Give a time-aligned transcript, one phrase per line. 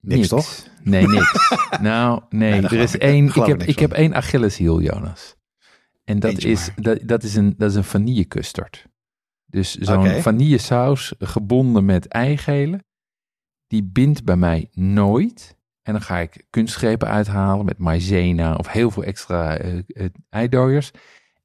[0.00, 0.66] Niks, toch?
[0.82, 1.52] Nee, niks.
[1.80, 2.62] nou, nee.
[2.62, 3.26] Er is ik- één.
[3.26, 5.36] Ik heb, ik heb één Achilleshiel, Jonas.
[6.04, 6.74] En dat Eentje is, maar.
[6.84, 8.86] dat, dat, is een, dat is een vanillecustard.
[9.46, 10.20] Dus zo'n Oké.
[10.22, 12.84] vanillesaus gebonden met eigelen.
[13.66, 15.58] Die bindt bij mij nooit.
[15.82, 20.90] En dan ga ik kunstgrepen uithalen met maizena of heel veel extra eh eh, eidooiers.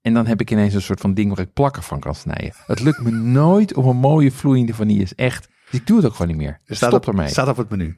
[0.01, 2.53] En dan heb ik ineens een soort van ding waar ik plakken van kan snijden.
[2.65, 5.01] Het lukt me nooit om een mooie vloeiende vanille.
[5.01, 5.47] Is echt.
[5.71, 6.59] Dus ik doe het ook gewoon niet meer.
[6.65, 7.27] Er staat Stop op, ermee.
[7.27, 7.97] Staat op het menu.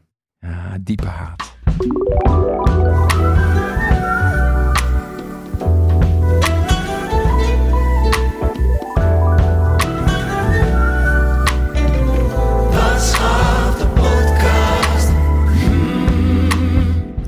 [0.88, 1.56] Diepe haat.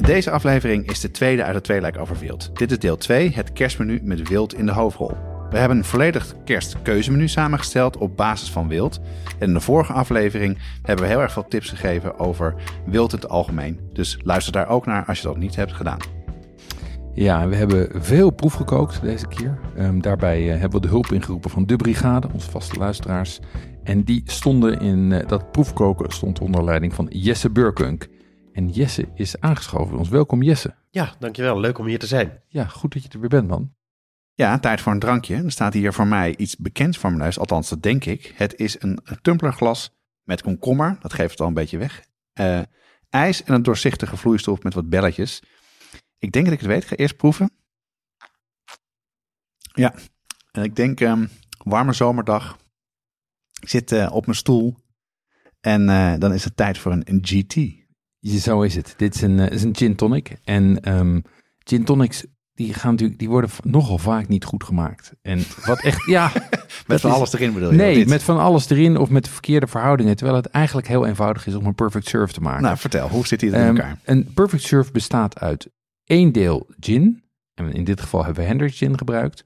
[0.01, 2.57] Deze aflevering is de tweede uit het tweeluik over wild.
[2.57, 5.28] Dit is deel 2, het kerstmenu met wild in de hoofdrol.
[5.49, 8.99] We hebben een volledig kerstkeuzemenu samengesteld op basis van wild.
[9.39, 13.19] En in de vorige aflevering hebben we heel erg veel tips gegeven over wild in
[13.19, 13.79] het algemeen.
[13.93, 15.97] Dus luister daar ook naar als je dat niet hebt gedaan.
[17.13, 19.59] Ja, we hebben veel proef gekookt deze keer.
[19.75, 23.39] Ehm, daarbij eh, hebben we de hulp ingeroepen van de brigade, onze vaste luisteraars.
[23.83, 28.07] En die stonden in eh, dat proefkoken stond onder leiding van Jesse Burkunk.
[28.53, 30.09] En Jesse is aangeschoven bij ons.
[30.09, 30.75] Welkom Jesse.
[30.89, 31.59] Ja, dankjewel.
[31.59, 32.41] Leuk om hier te zijn.
[32.47, 33.77] Ja, goed dat je er weer bent man.
[34.39, 35.35] Ja, tijd voor een drankje.
[35.35, 38.33] Er staat hier voor mij iets bekends voor mijn neus, althans dat denk ik.
[38.35, 42.03] Het is een, tumblerglas met komkommer, dat geeft het al een beetje weg.
[42.33, 42.61] Eh,
[43.09, 45.43] ijs en een doorzichtige vloeistof met wat belletjes.
[46.17, 46.85] Ik denk dat ik het weet.
[46.85, 47.51] Ga eerst proeven.
[49.73, 49.93] Ja,
[50.51, 51.27] en ik denk ehm,
[51.63, 52.57] warme zomerdag.
[53.61, 54.75] Ik zit eh, op mijn stoel
[55.59, 57.55] en eh, dan is het tijd voor een, GT.
[58.41, 58.93] Zo is het.
[58.97, 60.37] Dit is een, is een gin tonic.
[60.43, 61.19] En ehm
[61.57, 62.25] gin tonics,
[62.65, 65.13] die, gaan natuurlijk, die worden nogal vaak niet goed gemaakt.
[65.21, 66.31] En wat echt, ja...
[66.87, 67.75] Met van is- alles erin bedoel je?
[67.75, 70.15] Nee, met van alles erin of met de verkeerde verhoudingen.
[70.15, 72.63] Terwijl het eigenlijk heel eenvoudig is om een perfect serve te maken.
[72.63, 73.99] Nou, vertel, hoe zit die in Ehm, elkaar?
[74.03, 75.69] een perfect serve bestaat uit
[76.03, 77.23] één deel gin.
[77.53, 79.43] En in dit geval hebben we Hendrix gin gebruikt.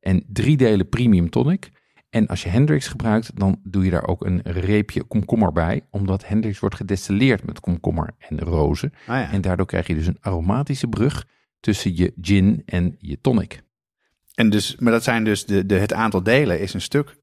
[0.00, 1.70] En drie delen premium tonic.
[2.10, 5.86] En als je Hendrix gebruikt, dan doe je daar ook een reepje komkommer bij.
[5.90, 8.92] Omdat Hendrix wordt gedestilleerd met komkommer en rozen.
[9.06, 9.30] Ah, ja.
[9.32, 11.26] En daardoor krijg je dus een aromatische brug
[11.64, 13.62] tussen je gin en je tonic.
[14.34, 17.16] En dus, maar dat zijn dus de, de, het aantal delen is een stuk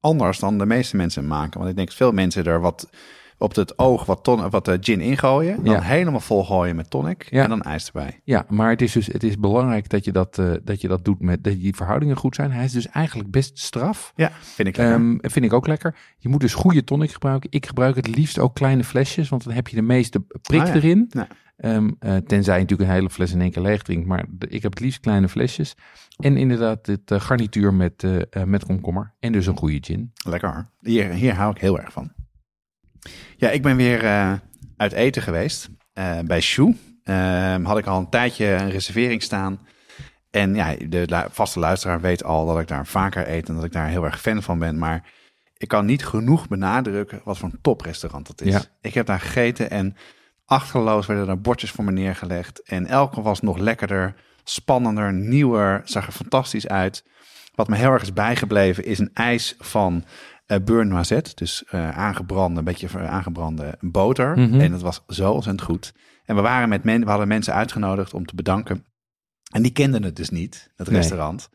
[0.00, 1.58] anders dan de meeste mensen maken.
[1.58, 2.90] Want ik denk dat veel mensen er wat
[3.38, 5.64] op het oog wat, ton, wat gin ingooien.
[5.64, 5.80] Dan Ja.
[5.80, 7.42] helemaal vol gooien met tonic Ja.
[7.42, 8.20] en dan ijs erbij.
[8.24, 11.04] Ja, maar het is dus het is belangrijk dat je dat, eh, dat, je dat
[11.04, 12.50] doet met dat die verhoudingen goed zijn.
[12.50, 14.12] Hij is dus eigenlijk best straf.
[14.16, 14.94] Ja, vind ik lekker.
[14.96, 15.96] Ehm, vind ik ook lekker.
[16.18, 17.50] Je moet dus goede tonic gebruiken.
[17.52, 20.66] Ik gebruik het liefst ook kleine flesjes, want dan heb je de meeste prik Ah,
[20.66, 20.74] ja.
[20.74, 21.10] erin.
[21.56, 24.06] Ehm, eh, tenzij je natuurlijk een hele fles in één keer leeg drinkt.
[24.06, 25.74] Maar de- ik heb het liefst kleine flesjes.
[26.16, 28.06] En inderdaad dit eh, garnituur met,
[28.44, 29.12] met komkommer.
[29.20, 30.12] En dus een goede gin.
[30.28, 30.68] Lekker.
[30.80, 32.12] Hier, hier hou ik heel erg van.
[33.36, 34.32] Ja, ik ben weer eh,
[34.76, 36.74] uit eten geweest eh, bij Sjoe.
[37.04, 39.66] Ehm, had ik al een tijdje een reservering staan.
[40.30, 43.64] En ja, de lu- vaste luisteraar weet al dat ik daar vaker eet en dat
[43.64, 44.78] ik daar heel erg fan van ben.
[44.78, 45.10] Maar
[45.56, 48.52] ik kan niet genoeg benadrukken wat voor een toprestaurant dat is.
[48.52, 48.62] Ja.
[48.80, 49.96] Ik heb daar gegeten en
[50.44, 52.62] achterloos werden er bordjes voor me neergelegd.
[52.62, 54.14] En elke was nog lekkerder,
[54.44, 57.04] spannender, nieuwer, zag er fantastisch uit.
[57.54, 60.04] Wat me heel erg is bijgebleven is een ijs van
[60.48, 61.30] eh beurre noisette.
[61.34, 64.38] Dus eh, aangebrande, een beetje ver- aangebrande boter.
[64.38, 64.60] Mhm.
[64.60, 65.92] En dat was zo ontzettend goed.
[66.24, 68.84] En we, waren met men, we hadden mensen uitgenodigd om te bedanken.
[69.52, 70.96] En die kenden het dus niet, het Nee.
[70.96, 71.48] restaurant.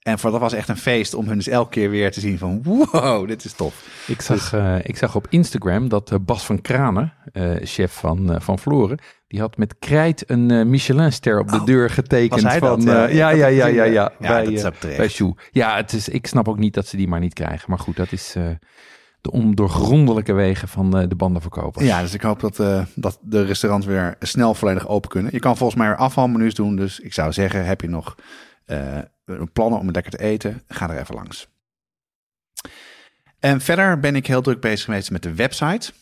[0.00, 2.38] En voor dat was echt een feest om hun dus elke keer weer te zien
[2.38, 2.62] van...
[2.62, 4.04] wow, dit is tof.
[4.06, 8.32] Ik zag, eh, ik zag op Instagram dat eh, Bas van Kranen, eh, chef van,
[8.32, 12.42] eh, van Floren, die had met krijt een eh, Michelinster op de Oh, deur getekend.
[12.42, 12.82] was hij dat?
[12.82, 14.12] van, Ja, ja, ja, ja, ja, ja.
[14.18, 15.18] bij, dat is ook terecht.
[15.18, 15.34] bij.
[15.50, 17.64] Ja, het is, ik snap ook niet dat ze die maar niet krijgen.
[17.70, 18.32] Maar goed, dat is
[19.20, 21.84] de ondoorgrondelijke wegen van de bandenverkopers.
[21.86, 22.56] Ja, dus ik hoop dat,
[22.94, 25.32] dat de restaurants weer snel volledig open kunnen.
[25.32, 26.76] Je kan volgens mij weer afvalmenu's doen.
[26.76, 28.14] Dus ik zou zeggen, heb je nog
[29.52, 30.62] plannen om lekker te eten?
[30.68, 31.48] Ga er even langs.
[33.38, 35.92] En verder ben ik heel druk bezig geweest met de website.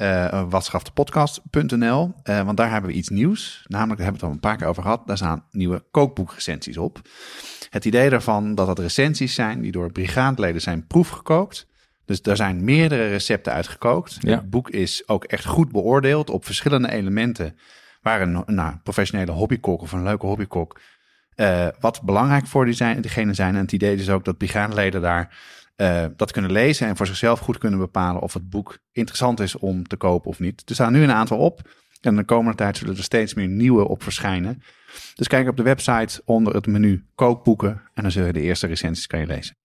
[0.00, 2.12] Eh watschaftepodcast.nl.
[2.22, 3.64] Eh, want daar hebben we iets nieuws.
[3.66, 5.06] Namelijk, daar hebben we het al een paar keer over gehad.
[5.06, 7.00] Daar staan nieuwe kookboekrecensies op.
[7.70, 11.66] Het idee daarvan dat dat recensies zijn die door brigadeleden zijn proefgekookt.
[12.04, 14.16] Dus daar zijn meerdere recepten uitgekookt.
[14.20, 14.36] Ja.
[14.36, 17.56] Het boek is ook echt goed beoordeeld op verschillende elementen.
[18.02, 20.80] Waar een nou, professionele hobbykok of een leuke hobbykok...
[21.34, 23.54] eh, wat belangrijk voor die zijn, diegene zijn.
[23.54, 25.36] En het idee is ook dat brigadeleden daar
[25.80, 26.86] eh, dat kunnen lezen...
[26.86, 30.38] en voor zichzelf goed kunnen bepalen of het boek interessant is om te kopen of
[30.38, 30.62] niet.
[30.68, 31.60] Er staan nu een aantal op.
[32.00, 34.62] En de komende tijd zullen er steeds meer nieuwe op verschijnen.
[35.14, 37.82] Dus kijk op de website onder het menu kookboeken.
[37.94, 39.56] En dan zul je de eerste recensies kan je lezen.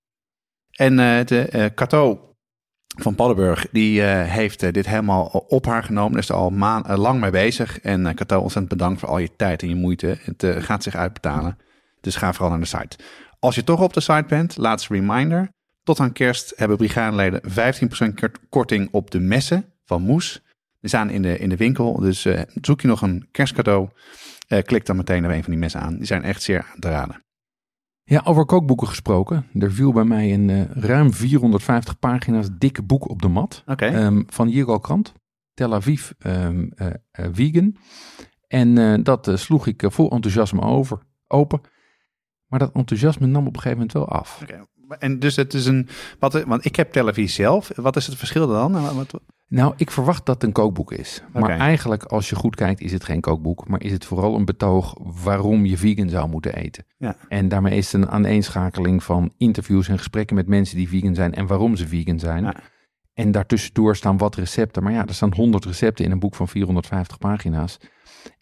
[0.71, 2.35] En eh, de eh Cato
[3.01, 6.19] van Paddenburg, die eh, heeft eh, dit helemaal op haar genomen.
[6.19, 7.79] Is er al maan, eh, lang mee bezig.
[7.79, 10.17] En eh Cato, ontzettend bedankt voor al je tijd en je moeite.
[10.21, 11.57] Het eh, gaat zich uitbetalen.
[12.01, 12.97] Dus ga vooral naar de site.
[13.39, 15.49] Als je toch op de site bent, laatste reminder.
[15.85, 20.43] Tot aan kerst hebben brigadeleden 15% kort- korting op de messen van Moes.
[20.79, 21.99] Die staan in de, in de winkel.
[21.99, 23.89] Dus eh, zoek je nog een kerstcadeau.
[24.47, 25.95] eh, klik dan meteen op een van die messen aan.
[25.97, 27.23] Die zijn echt zeer aan te raden.
[28.03, 29.45] Ja, over kookboeken gesproken.
[29.59, 33.63] Er viel bij mij een eh, ruim 450 pagina's dikke boek op de mat.
[33.93, 35.13] Ehm, van Yigal Krant,
[35.53, 37.75] Tel Aviv ehm, eh, eh, Vegan.
[38.47, 41.61] En dat sloeg ik vol enthousiasme over, open.
[42.47, 44.39] Maar dat enthousiasme nam op een gegeven moment wel af.
[44.87, 45.87] En dus het is een.
[46.19, 47.71] Wat, want ik heb televisie zelf.
[47.75, 48.71] Wat is het verschil dan?
[48.71, 51.23] Nou, Wat, Nou, ik verwacht dat het een kookboek is.
[51.33, 53.67] Maar eigenlijk, als je goed kijkt, is het geen kookboek.
[53.67, 56.85] Maar is het vooral een betoog waarom je vegan zou moeten eten.
[56.97, 57.15] Ja.
[57.27, 61.33] En daarmee is het een aaneenschakeling van interviews en gesprekken met mensen die vegan zijn
[61.33, 62.43] en waarom ze vegan zijn.
[62.43, 62.55] Ja.
[63.13, 64.83] En daartussendoor staan wat recepten.
[64.83, 67.77] Maar ja, er staan 100 recepten in een boek van 450 pagina's.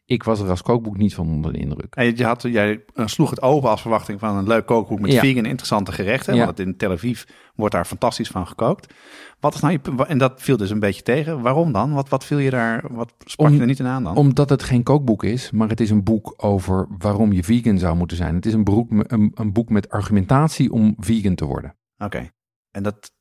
[0.06, 1.96] Ik was er als kookboek niet van onder de indruk.
[1.96, 5.12] En je had, jij eh, sloeg het open als verwachting van een leuk kookboek met
[5.12, 5.20] Ja.
[5.20, 6.36] vegan interessante gerechten.
[6.36, 6.46] Ja.
[6.46, 7.24] Want in Tel Aviv
[7.56, 8.94] wordt daar fantastisch van gekookt.
[9.40, 11.42] Wat is nou je, en dat viel dus een beetje tegen.
[11.42, 11.94] Waarom dan?
[11.94, 14.16] Wat, wat viel je daar, wat sprak Om- je er niet in aan dan?
[14.16, 17.96] Omdat het geen kookboek is, maar het is een boek over waarom je vegan zou
[17.96, 18.36] moeten zijn.
[18.36, 21.76] Het is een, beroep, een, een boek met argumentatie om vegan te worden.
[21.98, 22.30] Oké.
[22.72, 23.12] En dat,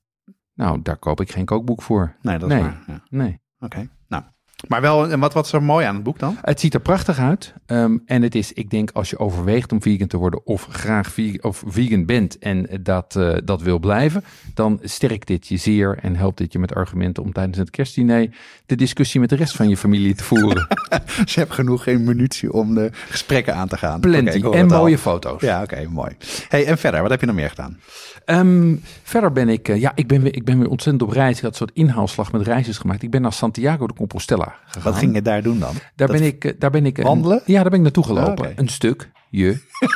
[0.55, 2.17] Nou, daar koop ik geen kookboek voor.
[2.23, 2.64] nee, dat is Nee.
[2.64, 2.82] waar.
[2.87, 3.02] Ja.
[3.11, 3.40] Nee.
[3.58, 3.88] Oké.
[4.08, 4.23] Nou,
[4.69, 6.37] maar wel, en wat, wat is er mooi aan het boek dan?
[6.41, 7.55] Het ziet er prachtig uit.
[7.67, 11.12] ehm, en het is, ik denk, als je overweegt om vegan te worden of graag
[11.12, 14.25] vegan, of vegan bent en dat, eh, dat wil blijven,
[14.55, 18.29] dan sterkt dit je zeer en helpt dit je met argumenten om tijdens het kerstdiner
[18.67, 20.67] de discussie met de rest van je familie te voeren.
[21.26, 24.00] Ze hebben genoeg geen munitie om de gesprekken aan te gaan.
[24.00, 24.41] Plenty.
[24.41, 24.79] en al.
[24.79, 25.41] mooie foto's.
[25.41, 26.17] Ja, oké, mooi.
[26.49, 27.79] Hey, en verder, wat heb je nog meer gedaan?
[28.25, 31.37] Ehm, verder ben ik, eh, ja, ik ben, weer, ik ben weer ontzettend op reis.
[31.37, 33.03] Ik had een soort inhaalslag met reisjes gemaakt.
[33.03, 34.82] Ik ben naar Santiago de Compostela gegaan.
[34.93, 35.72] Wat ging je daar doen dan?
[35.72, 37.43] Daar Dat- ben ik, eh, daar ben ik een- Wandelen?
[37.46, 38.44] ja, daar ben ik naartoe gelopen.
[38.46, 38.52] Ah.
[38.56, 39.49] Een stuk, je,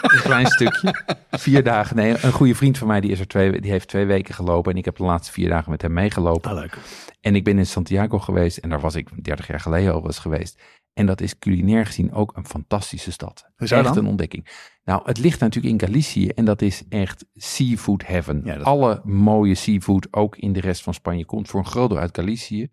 [0.03, 0.95] een klein stukje.
[1.31, 1.97] Vier dagen.
[1.97, 4.73] Nee, een goede vriend van mij die is er twee, die heeft twee weken gelopen
[4.73, 6.51] en ik heb de laatste vier dagen met hem meegelopen.
[6.51, 6.77] Ah, leuk.
[7.21, 10.19] En ik ben in Santiago geweest en daar was ik 30 jaar geleden al eens
[10.19, 10.63] geweest.
[10.93, 13.51] En dat is culinair gezien ook een fantastische stad.
[13.57, 13.97] Echt dan?
[13.99, 14.47] een ontdekking.
[14.85, 18.41] Nou, het ligt natuurlijk in Galicië en dat is echt seafood heaven.
[18.45, 21.89] Ja, dat- Alle mooie seafood, ook in de rest van Spanje, komt voor een groot
[21.91, 22.69] deel uit Galicië.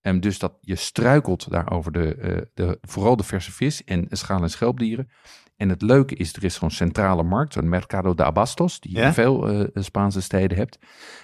[0.00, 4.06] En dus dat je struikelt daar over de, eh, de, vooral de verse vis en
[4.10, 5.10] schaal- en schelpdieren.
[5.56, 8.98] En het leuke is, er is gewoon centrale markt, zo'n Mercado de Abastos, die je
[8.98, 9.06] Ja?
[9.06, 10.78] in veel eh, Spaanse steden hebt.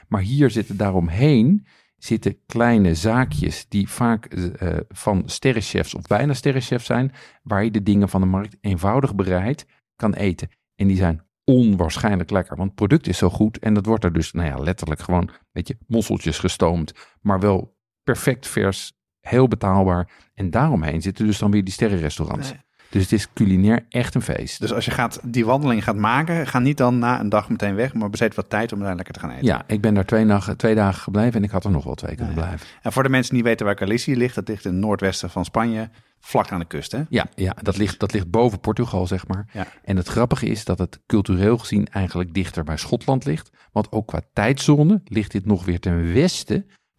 [0.08, 1.66] Maar hier zitten daaromheen
[1.96, 7.12] zitten kleine zaakjes die vaak eh, van sterrenchefs of bijna sterrenchefs zijn,
[7.42, 9.66] waar je de dingen van de markt eenvoudig bereid
[9.96, 10.48] kan eten.
[10.74, 14.12] En die zijn onwaarschijnlijk lekker, want het product is zo goed en dat wordt er
[14.12, 17.73] dus, nou ja, letterlijk gewoon, weet je, mosseltjes gestoomd, maar wel
[18.04, 20.08] perfect vers, heel betaalbaar.
[20.34, 22.50] En daaromheen zitten dus dan weer die sterrenrestaurants.
[22.50, 22.60] Nee.
[22.94, 24.60] Dus het is culinair echt een feest.
[24.60, 27.74] Dus als je gaat, die wandeling gaat maken, ga niet dan na een dag meteen
[27.74, 29.44] weg, maar besteed wat tijd om daar lekker te gaan eten.
[29.44, 31.94] Ja, ik ben daar twee, nacht, twee dagen gebleven en ik had er nog wel
[31.94, 32.46] twee kunnen Ja, ja.
[32.46, 32.66] blijven.
[32.82, 35.30] En voor de mensen die niet weten waar Galicië ligt, dat ligt in het noordwesten
[35.30, 37.02] van Spanje, vlak aan de kust, hè?
[37.08, 39.46] Ja, ja dat, ligt, dat ligt boven Portugal, zeg maar.
[39.52, 39.66] Ja.
[39.84, 43.50] En het grappige is dat het cultureel gezien eigenlijk dichter bij Schotland ligt.
[43.72, 46.66] Want ook qua tijdzone ligt dit nog weer ten westen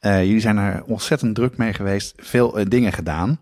[0.00, 3.40] Uh, jullie zijn er ontzettend druk mee geweest, veel uh, dingen gedaan.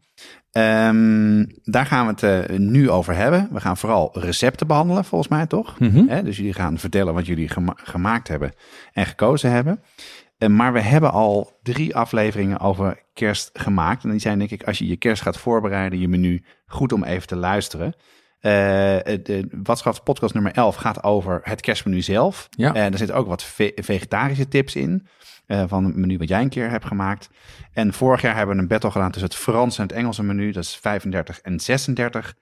[0.53, 3.49] Um, daar gaan we het uh, nu over hebben.
[3.53, 5.79] We gaan vooral recepten behandelen, volgens mij toch?
[5.79, 6.25] Mm -hmm.
[6.25, 8.53] dus jullie gaan vertellen wat jullie gema gemaakt hebben
[8.93, 9.83] en gekozen hebben.
[10.49, 14.05] maar we hebben al drie afleveringen over kerst gemaakt.
[14.05, 17.05] En die zijn denk ik, als je je kerst gaat voorbereiden, je menu, goed om
[17.05, 17.95] even te luisteren.
[18.41, 18.53] Uh,
[19.23, 19.49] de
[20.05, 22.49] podcast nummer 11 gaat over het kerstmenu zelf.
[22.51, 22.75] Ja.
[22.75, 25.07] En er zitten ook wat ve vegetarische tips in.
[25.49, 27.31] Uh, van het menu wat jij een keer hebt gemaakt.
[27.73, 30.51] En vorig jaar hebben we een battle gedaan tussen het Franse en het Engelse menu.
[30.51, 32.35] Dat is 35 en 36.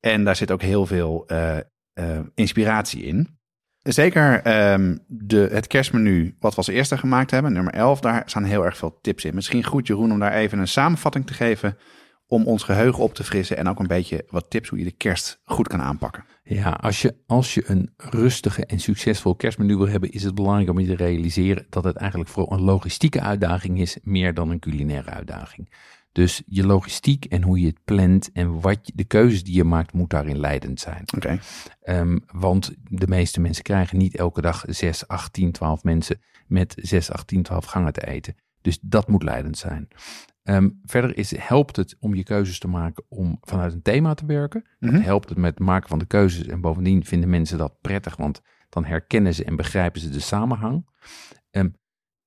[0.00, 3.38] En daar zit ook heel veel uh, inspiratie in.
[3.82, 8.44] Zeker um, de, het kerstmenu wat we als eerste gemaakt hebben, nummer 11, daar staan
[8.44, 9.34] heel erg veel tips in.
[9.34, 11.78] Misschien goed Jeroen om daar even een samenvatting te geven
[12.32, 14.92] om ons geheugen op te frissen en ook een beetje wat tips hoe je de
[14.96, 16.24] kerst goed kan aanpakken.
[16.44, 20.70] Ja, als je, als je een rustige en succesvol kerstmenu wil hebben, is het belangrijk
[20.70, 24.58] om je te realiseren dat het eigenlijk vooral een logistieke uitdaging is, meer dan een
[24.58, 25.72] culinaire uitdaging.
[26.12, 29.64] Dus je logistiek en hoe je het plant en wat je, de keuzes die je
[29.64, 31.02] maakt, moet daarin leidend zijn.
[31.14, 31.38] Oké.
[31.82, 32.00] Okay.
[32.00, 36.74] Um, want de meeste mensen krijgen niet elke dag 6, 8, 10, 12 mensen met
[36.76, 38.34] 6, 8, 10, 12 gangen te eten.
[38.60, 39.88] Dus dat moet leidend zijn.
[40.44, 44.26] Um, verder is, helpt het om je keuzes te maken om vanuit een thema te
[44.26, 44.64] werken.
[44.78, 44.94] Mhm.
[44.94, 46.46] Het helpt het met het maken van de keuzes.
[46.46, 50.86] En bovendien vinden mensen dat prettig, want dan herkennen ze en begrijpen ze de samenhang.
[51.50, 51.74] Um,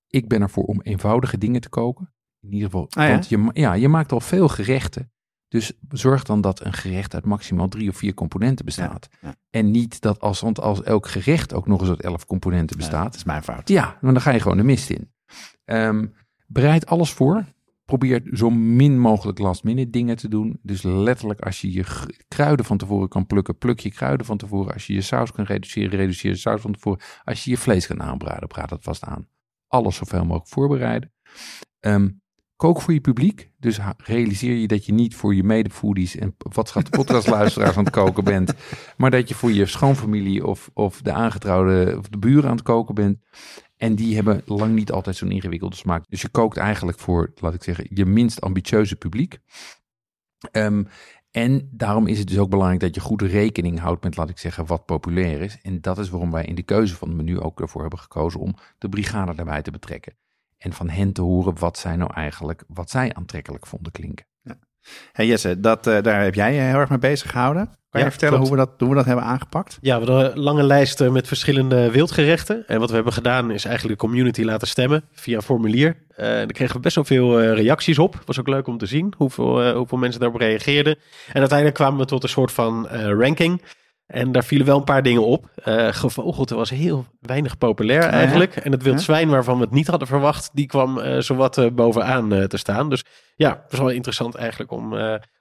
[0.08, 2.14] ik ben ervoor om eenvoudige dingen te koken.
[2.42, 3.10] In ieder geval, Ah, ja?
[3.12, 5.12] want je, ja, je maakt al veel gerechten.
[5.48, 9.10] Dus zorg dan dat een gerecht uit maximaal drie of vier componenten bestaat.
[9.22, 9.36] Ja, ja.
[9.50, 13.04] En niet dat als, want als elk gerecht ook nog eens uit elf componenten bestaat.
[13.04, 13.68] dat is mijn fout.
[13.68, 15.12] Ja, maar dan ga je gewoon de mist in.
[15.66, 16.14] Um,
[16.48, 17.46] bereid alles voor.
[17.86, 20.60] Probeer zo min mogelijk last minute dingen te doen.
[20.62, 21.84] Dus letterlijk als je je
[22.28, 24.74] kruiden van tevoren kan plukken, pluk je kruiden van tevoren.
[24.74, 27.02] Als je je saus kan reduceren, reduceer je saus van tevoren.
[27.24, 29.28] Als je je vlees kan aanbraden, braad dat vast aan.
[29.68, 31.12] Alles zoveel mogelijk voorbereiden.
[31.80, 32.22] Um,
[32.56, 33.52] kook voor je publiek.
[33.60, 37.94] Dus realiseer je dat je niet voor je medefoodies en wat schat podcastluisteraars aan het
[37.94, 38.54] koken bent.
[38.98, 42.66] Maar dat je voor je schoonfamilie of, of de aangetrouwde of de buren aan het
[42.66, 43.18] koken bent.
[43.78, 46.04] En die hebben lang niet altijd zo'n ingewikkelde smaak.
[46.10, 49.40] Dus je kookt eigenlijk voor, laat ik zeggen, je minst ambitieuze publiek.
[50.52, 50.88] Um,
[51.32, 54.38] en daarom is het dus ook belangrijk dat je goed rekening houdt met, laat ik
[54.38, 55.58] zeggen, wat populair is.
[55.62, 58.40] En dat is waarom wij in de keuze van het menu ook ervoor hebben gekozen
[58.40, 60.18] om de brigade daarbij te betrekken.
[60.58, 64.26] En van hen te horen wat zij nou eigenlijk, wat zij aantrekkelijk vonden klinken.
[65.12, 67.70] Hey Jesse, dat, uh, daar heb jij je heel erg mee bezig gehouden.
[67.96, 69.78] Kan Ja, je vertellen hoe we, dat, hoe we dat hebben aangepakt?
[69.82, 72.64] Ja, we hadden een lange lijst eh, met verschillende wildgerechten.
[72.68, 75.96] En wat we hebben gedaan is eigenlijk de community laten stemmen via een formulier.
[76.16, 78.22] Eh daar kregen we best wel veel eh, reacties op.
[78.26, 80.96] Was ook leuk om te zien hoeveel, hoeveel mensen daarop reageerden.
[81.28, 83.62] En uiteindelijk kwamen we tot een soort van ranking.
[84.06, 85.50] En daar vielen wel een paar dingen op.
[85.56, 88.10] Eh gevogelte was heel weinig populair ja?
[88.10, 88.56] eigenlijk.
[88.56, 89.04] En het wild Ja?
[89.04, 92.90] zwijn waarvan we het niet hadden verwacht, die kwam eh zowat eh, bovenaan te staan.
[92.90, 94.94] Dus ja, het was wel interessant eigenlijk om,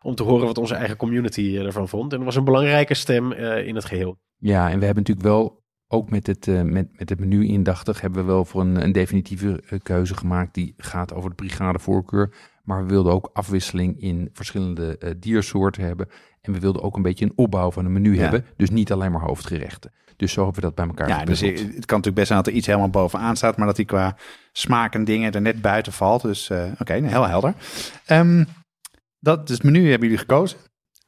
[0.02, 2.10] om te horen wat onze eigen community ervan vond.
[2.12, 4.18] En het was een belangrijke stem in het geheel.
[4.36, 8.24] Ja, en we hebben natuurlijk wel, ook met het, met, met het menu indachtig, hebben
[8.24, 12.34] we wel voor een, een definitieve keuze gemaakt die gaat over de brigadevoorkeur.
[12.62, 16.08] Maar we wilden ook afwisseling in verschillende diersoorten hebben.
[16.46, 18.20] En we wilden ook een beetje een opbouw van een menu Ja.
[18.22, 18.44] hebben.
[18.56, 19.92] Dus niet alleen maar hoofdgerechten.
[20.16, 22.46] Dus zo hebben we dat bij elkaar Ja, dus het kan natuurlijk best zijn dat
[22.46, 24.16] er iets helemaal bovenaan staat, maar dat die qua
[24.52, 26.22] smaak en dingen er net buiten valt.
[26.22, 27.54] Dus eh, oké, nou, heel helder.
[28.06, 28.44] Ehm,
[29.20, 30.58] dat dus het menu hebben jullie gekozen.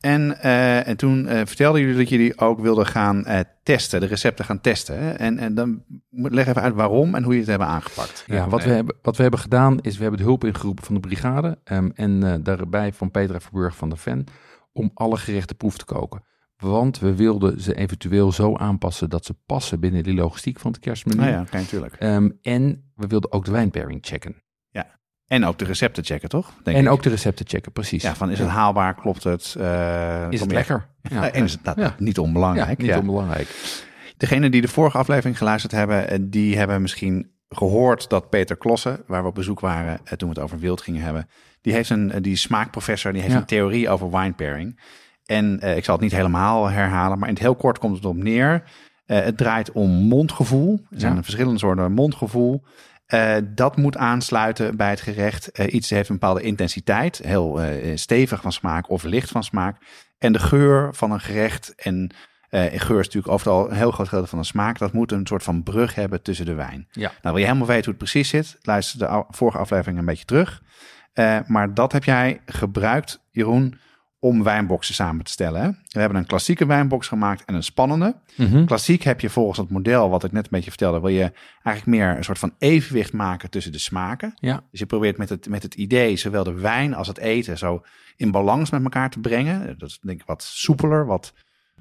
[0.01, 3.25] En, eh, en toen eh, vertelden jullie dat jullie ook wilden gaan
[3.63, 4.99] testen, de recepten gaan testen.
[4.99, 5.11] Hè?
[5.13, 8.25] En, en dan moet- leg even uit waarom en hoe je het hebben aangepakt.
[8.27, 10.95] Ja, wat we, hebben, wat we hebben gedaan is, we hebben de hulp ingeroepen van
[10.95, 14.25] de brigade ehm, en daarbij van Petra Verburg van de Ven
[14.77, 16.23] om alle gerechten proef te koken.
[16.57, 20.81] Want we wilden ze eventueel zo aanpassen dat ze passen binnen die logistiek van het
[20.81, 21.19] kerstmenu.
[21.21, 21.95] Nou ja, oké, natuurlijk.
[21.95, 24.45] Ehm, en we wilden ook de wijnpairing checken.
[25.27, 26.53] En ook de recepten checken, toch?
[26.63, 26.91] Denk en ik.
[26.91, 28.03] ook de recepten checken, precies.
[28.03, 29.55] Ja, van is het haalbaar, klopt het?
[29.59, 30.89] eh, Is het lekker?
[31.03, 31.95] Ja, Ja, en is het dat, Ja.
[31.99, 32.79] niet Ja, onbelangrijk.
[32.79, 32.99] niet ja.
[32.99, 33.49] onbelangrijk.
[34.17, 39.03] Degene die de vorige aflevering geluisterd hebben, eh, die hebben misschien gehoord dat Peter Klossen,
[39.07, 41.29] waar we op bezoek waren eh, toen we het over wild gingen hebben,
[41.67, 43.41] die heeft een, eh, die smaakprofessor, die heeft Ja.
[43.41, 44.81] een theorie over wine pairing.
[45.25, 48.05] En eh, ik zal het niet helemaal herhalen, maar in het heel kort komt het
[48.05, 48.63] op neer.
[49.07, 50.81] Eh, het draait om mondgevoel.
[50.91, 51.23] Er zijn Ja.
[51.23, 52.63] verschillende soorten mondgevoel.
[53.55, 55.59] Dat moet aansluiten bij het gerecht.
[55.59, 57.61] Iets heeft een bepaalde intensiteit, heel
[57.95, 59.77] stevig van smaak of licht van smaak.
[60.19, 62.11] En de geur van een gerecht en
[62.51, 64.79] geur is natuurlijk overal een heel groot gedeelte van de smaak.
[64.79, 66.87] Dat moet een soort van brug hebben tussen de wijn.
[66.91, 67.09] Ja.
[67.09, 68.59] Nou, wil je helemaal weten hoe het precies zit?
[68.63, 70.63] Luister de vorige aflevering een beetje terug.
[71.17, 73.79] Eh, maar dat heb jij gebruikt, Jeroen,
[74.19, 75.61] om wijnboxen samen te stellen.
[75.61, 75.69] Hè?
[75.69, 78.17] We hebben een klassieke wijnbox gemaakt en een spannende.
[78.37, 78.65] Mhm.
[78.65, 81.33] Klassiek heb je volgens het model wat ik net een beetje vertelde, wil je
[81.63, 84.35] eigenlijk meer een soort van evenwicht maken tussen de smaken.
[84.37, 84.63] Ja.
[84.71, 87.83] Dus je probeert met het, met het idee zowel de wijn als het eten zo
[88.17, 89.79] in balans met elkaar te brengen.
[89.79, 91.33] Dat is denk ik wat soepeler, wat,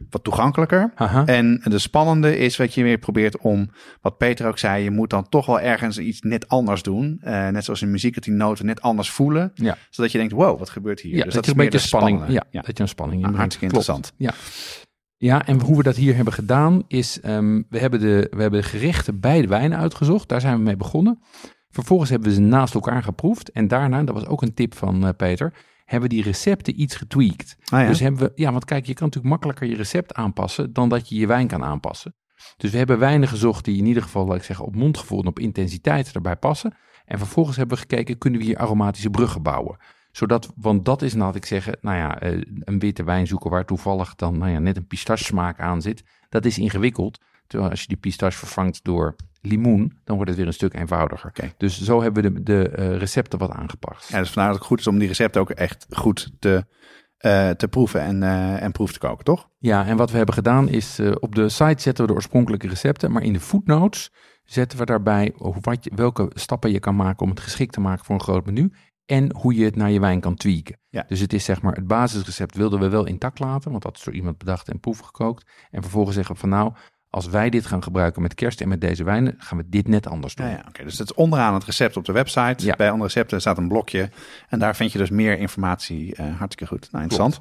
[0.10, 0.92] wat toegankelijker.
[0.96, 1.26] Aha.
[1.26, 3.70] En de spannende is wat je weer probeert om,
[4.02, 7.20] wat Peter ook zei, je moet dan toch wel ergens iets net anders doen.
[7.22, 9.52] Eh, net zoals in muziek, dat die noten net anders voelen.
[9.54, 9.78] Ja.
[9.90, 11.16] Zodat je denkt, wow, wat gebeurt hier?
[11.16, 13.66] Ja, dus dat, is een beetje spanning, ja, dat je een spanning in Ah, hartstikke
[13.66, 14.14] interessant.
[14.18, 14.34] Ja.
[15.18, 18.62] ja, en hoe we dat hier hebben gedaan is, ehm, we, hebben de, we hebben
[18.62, 20.30] de gerechten bij de wijn uitgezocht.
[20.30, 21.20] Daar zijn we mee begonnen.
[21.70, 23.52] Vervolgens hebben we ze naast elkaar geproefd.
[23.52, 25.54] En daarna, dat was ook een tip van eh, Peter,
[25.86, 27.56] hebben we die recepten iets getweakt.
[27.66, 27.88] Ah, ja.
[27.88, 31.10] Dus hebben we, ja, want kijk, je kan natuurlijk makkelijker je recept aanpassen dan dat
[31.10, 32.16] je je wijn kan aanpassen.
[32.58, 35.28] Dus we hebben wijnen gezocht die in ieder geval, laat ik zeggen, op mondgevoel en
[35.28, 36.76] op intensiteit erbij passen.
[37.06, 39.78] En vervolgens hebben we gekeken, kunnen we hier aromatische bruggen bouwen?
[40.12, 43.50] Zodat, want dat is, nou, laat ik zeggen, nou ja, eh, een witte wijn zoeken
[43.50, 46.04] waar toevallig dan nou ja, net een pistache smaak aan zit.
[46.30, 47.20] Dat is ingewikkeld.
[47.48, 49.16] Terwijl als je die pistache vervangt door
[49.46, 51.32] limoen, dan wordt het weer een stuk eenvoudiger.
[51.58, 54.10] Dus zo hebben we de, de eh, recepten wat aangepast.
[54.10, 56.66] Ja, dus vandaar dat het goed is om die recepten ook echt goed te,
[57.18, 59.50] eh, te proeven en, eh, en proef te koken, toch?
[59.58, 63.12] Ja, en wat we hebben gedaan is, op de site zetten we de oorspronkelijke recepten,
[63.12, 64.12] maar in de footnotes
[64.44, 68.06] zetten we daarbij wat je, welke stappen je kan maken om het geschikt te maken
[68.06, 68.72] voor een groot menu
[69.06, 70.80] en hoe je het naar je wijn kan tweaken.
[70.90, 71.06] Ja.
[71.08, 74.04] Dus het is zeg maar, het basisrecept wilden we wel intact laten, want dat is
[74.04, 75.52] door iemand bedacht en proefgekookt.
[75.72, 76.74] En vervolgens zeggen we van nou,
[77.16, 80.08] als wij dit gaan gebruiken met kerst en met deze wijnen, gaan we dit net
[80.08, 80.46] anders doen.
[80.46, 80.84] Ja, ja oké.
[80.84, 82.66] Dus het is onderaan het recept op de website.
[82.66, 82.76] Ja.
[82.76, 84.10] Bij andere recepten staat een blokje.
[84.50, 86.16] En daar vind je dus meer informatie.
[86.16, 86.92] eh, hartstikke goed.
[86.92, 87.40] Nou, interessant.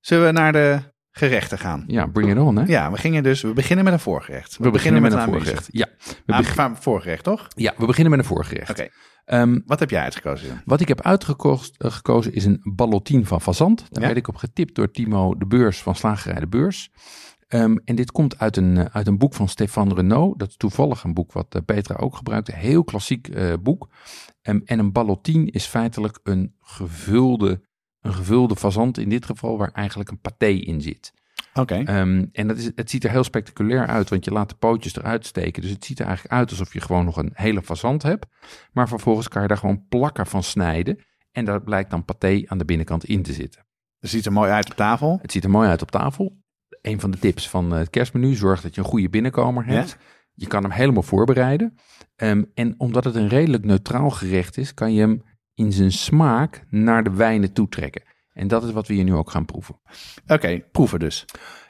[0.00, 0.78] Zullen we naar de
[1.10, 1.84] gerechten gaan?
[1.86, 2.64] Ja, bring it on hè.
[2.66, 3.42] Ja, we gingen dus.
[3.42, 4.56] We beginnen met een voorgerecht.
[4.58, 5.68] we, beginnen met een voorgerecht.
[5.70, 5.86] Ja,
[6.26, 7.48] we, Ah, beg- van voorgerecht, toch?
[7.56, 8.70] ja, we beginnen met een voorgerecht.
[8.70, 8.88] Oké.
[9.24, 10.46] Ehm, Wat heb jij uitgekozen?
[10.48, 10.60] Jan?
[10.64, 13.78] Wat ik heb uitgekozen eh, is een ballotine van fazant.
[13.78, 14.06] Daar Ja.
[14.06, 16.90] werd ik op getipt door Timo de Beurs van Slagerij de Beurs.
[17.54, 20.38] Ehm, en dit komt uit een, eh, uit een boek van Stéphane Renaud.
[20.38, 22.54] Dat is toevallig een boek wat eh, Petra ook gebruikte.
[22.54, 23.88] Heel klassiek eh, boek.
[24.42, 27.60] Ehm, en een ballotine is feitelijk een gevulde,
[28.00, 31.12] een gevulde fazant in dit geval, waar eigenlijk een paté in zit.
[31.54, 31.74] Oké.
[31.74, 34.96] Ehm, en dat is, het ziet er heel spectaculair uit, want je laat de pootjes
[34.96, 35.62] eruit steken.
[35.62, 38.26] Dus het ziet er eigenlijk uit alsof je gewoon nog een hele fazant hebt.
[38.72, 40.98] Maar vervolgens kan je daar gewoon plakken van snijden.
[41.32, 43.66] En daar blijkt dan paté aan de binnenkant in te zitten.
[43.98, 45.18] Het ziet er mooi uit op tafel.
[45.22, 46.42] Het ziet er mooi uit op tafel.
[46.84, 49.88] Een van de tips van eh, het kerstmenu, zorg dat je een goede binnenkomer hebt.
[49.90, 49.96] Ja.
[50.34, 51.76] Je kan hem helemaal voorbereiden.
[52.16, 55.22] Ehm, en omdat het een redelijk neutraal gerecht is, kan je hem
[55.54, 58.02] in zijn smaak naar de wijnen toetrekken.
[58.32, 59.80] En dat is wat we hier nu ook gaan proeven.
[60.26, 61.24] Oké, proeven dus.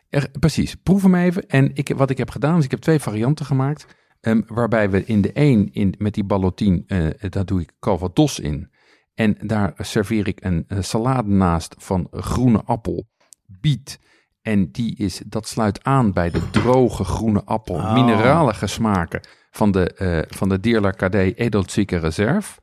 [0.09, 1.47] Er, precies, proef hem even.
[1.49, 3.87] En ik, wat ik heb gedaan is, ik heb twee varianten gemaakt.
[4.21, 8.39] ehm, waarbij we in de een, in, met die ballotine, eh, daar doe ik calvados
[8.41, 8.71] in.
[9.15, 13.07] En daar serveer ik een, eh, salade naast van groene appel,
[13.47, 14.01] biet.
[14.45, 17.93] En die is, dat sluit aan bij de droge groene appel, Oh.
[17.95, 22.61] mineralige smaken van de, eh van de Dierler KD Edelzwicker Reserve.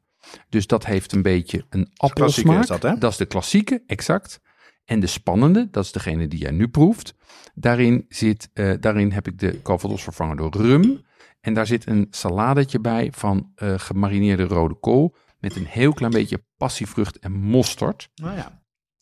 [0.50, 2.62] Dus dat heeft een beetje een appelsmaak.
[2.62, 2.98] is dat, hè?
[2.98, 4.40] Dat is de klassieke, exact.
[4.86, 7.16] En de spannende, dat is degene die jij nu proeft.
[7.54, 11.02] Daarin, zit, eh, daarin heb ik de calvados vervangen door rum.
[11.42, 15.16] En daar zit een saladetje bij van eh, gemarineerde rode kool.
[15.40, 18.10] Met een heel klein beetje passievrucht en mosterd.
[18.16, 18.61] Nou ja.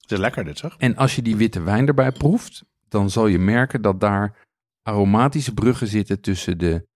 [0.10, 0.76] Het is lekker dit, zeg.
[0.78, 4.48] En als je die witte wijn erbij proeft, dan zal je merken dat daar
[4.82, 6.88] aromatische bruggen zitten tussen de,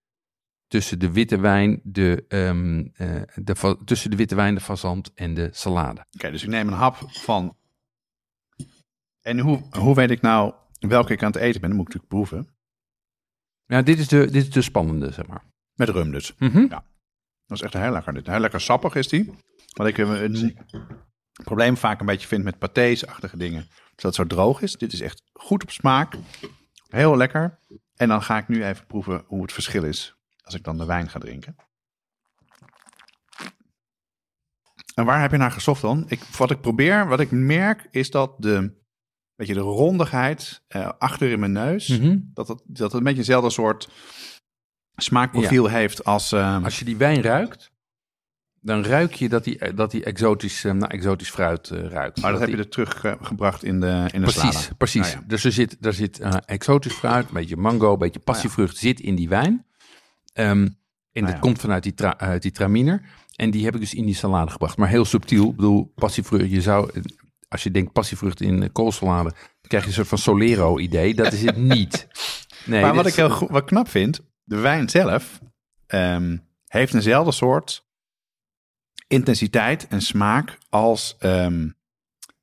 [0.66, 5.34] tussen de witte wijn, de, ehm, eh, de, tussen de witte wijn, de fazant en
[5.34, 6.06] de salade.
[6.10, 7.56] Oké, dus ik neem een hap van...
[9.20, 11.70] En hoe, hoe weet ik nou welke ik aan het eten ben?
[11.70, 12.54] Dan moet ik natuurlijk proeven.
[13.66, 15.44] Ja, dit is de, dit is de spannende, zeg maar.
[15.74, 16.34] Met rum dus.
[16.38, 16.68] Mhm.
[16.68, 16.82] Dat
[17.46, 18.14] is echt heel lekker.
[18.14, 18.26] Dit.
[18.26, 19.30] Heel lekker sappig is die.
[19.72, 20.24] Wat ik eh,
[21.34, 23.68] een probleem vaak een beetje vind met patés-achtige dingen.
[23.94, 24.72] Dat het zo droog is.
[24.72, 26.14] Dit is echt goed op smaak.
[26.88, 27.58] Heel lekker.
[27.96, 30.14] En dan ga ik nu even proeven hoe het verschil is.
[30.42, 31.56] Als ik dan de wijn ga drinken.
[34.94, 36.04] En waar heb je naar gezocht dan?
[36.08, 38.74] Ik, wat ik probeer, wat ik merk, is dat de,
[39.34, 41.88] weet je, de rondigheid eh, achter in mijn neus.
[41.88, 42.18] Mhm.
[42.22, 43.88] Dat, het, dat het een beetje eenzelfde soort
[44.96, 46.32] smaakprofiel heeft als...
[46.32, 47.72] ehm, Als je die wijn ruikt,
[48.64, 52.20] dan ruik je dat die, dat die exotisch, eh, nou, exotisch fruit eh, ruikt.
[52.20, 54.74] Maar dat heb je er teruggebracht in de, in de Precies, salade.
[54.74, 55.00] precies.
[55.00, 55.22] Nou ja.
[55.26, 59.00] Dus er zit, er zit eh, exotisch fruit, een beetje mango, een beetje passievrucht zit
[59.00, 59.66] in die wijn.
[60.32, 60.70] Ehm, en
[61.12, 61.38] dat Nou ja.
[61.40, 63.02] komt vanuit die, tra, uit die traminer.
[63.36, 64.76] En die heb ik dus in die salade gebracht.
[64.76, 65.48] Maar heel subtiel.
[65.50, 66.90] Ik bedoel, passievrucht, je zou,
[67.48, 71.14] als je denkt passievrucht in koolsalade, dan krijg je een soort van Solero-idee.
[71.14, 72.06] Dat is het niet.
[72.66, 75.40] Nee, maar wat is- ik heel goed, wat knap vind, de wijn zelf
[75.86, 77.83] ehm, heeft eenzelfde soort
[79.14, 81.68] intensiteit en smaak als ehm,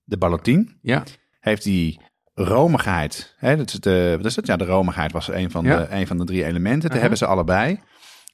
[0.03, 1.03] de ballotine, Ja,
[1.39, 1.99] heeft die
[2.33, 3.35] romigheid.
[3.37, 4.47] Hè, dat is de, wat is het?
[4.47, 5.77] Ja, de romigheid was een van, Ja.
[5.77, 6.81] de, een van de drie elementen.
[6.81, 6.99] Die Aha.
[6.99, 7.79] hebben ze allebei.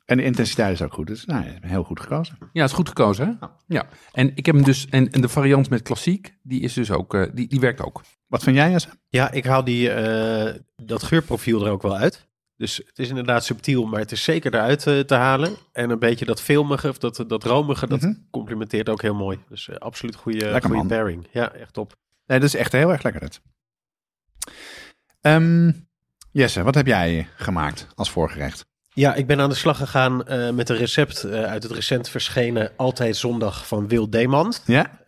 [0.05, 1.07] En de intensiteit is ook goed.
[1.07, 2.37] Dus nou, ja, heel goed gekozen.
[2.53, 3.47] ja is goed gekozen, hè?
[3.67, 3.87] Ja.
[4.11, 7.13] En ik heb hem dus, en, en de variant met klassiek, die is dus ook,
[7.13, 8.01] eh, die, die werkt ook.
[8.27, 8.89] Wat vind jij, Jesse?
[9.07, 12.26] Ja, ik haal die, eh, dat geurprofiel er ook wel uit.
[12.57, 15.55] Dus het is inderdaad subtiel, maar het is zeker eruit eh, te halen.
[15.71, 18.13] En een beetje dat filmige, of dat, dat romige, dat Mhm.
[18.31, 19.39] complementeert ook heel mooi.
[19.49, 20.87] Dus eh, absoluut goede, Lekker, goede man.
[20.87, 21.27] pairing.
[21.31, 21.95] Ja, echt top.
[22.25, 23.41] Nee, dat is echt heel erg lekker dit.
[25.21, 25.71] Ehm,
[26.31, 28.65] Jesse, wat heb jij gemaakt als voorgerecht?
[28.93, 32.09] Ja, ik ben aan de slag gegaan eh, met een recept eh, uit het recent
[32.09, 34.63] verschenen Altijd Zondag van Wil Deemant.
[34.65, 34.99] Ja?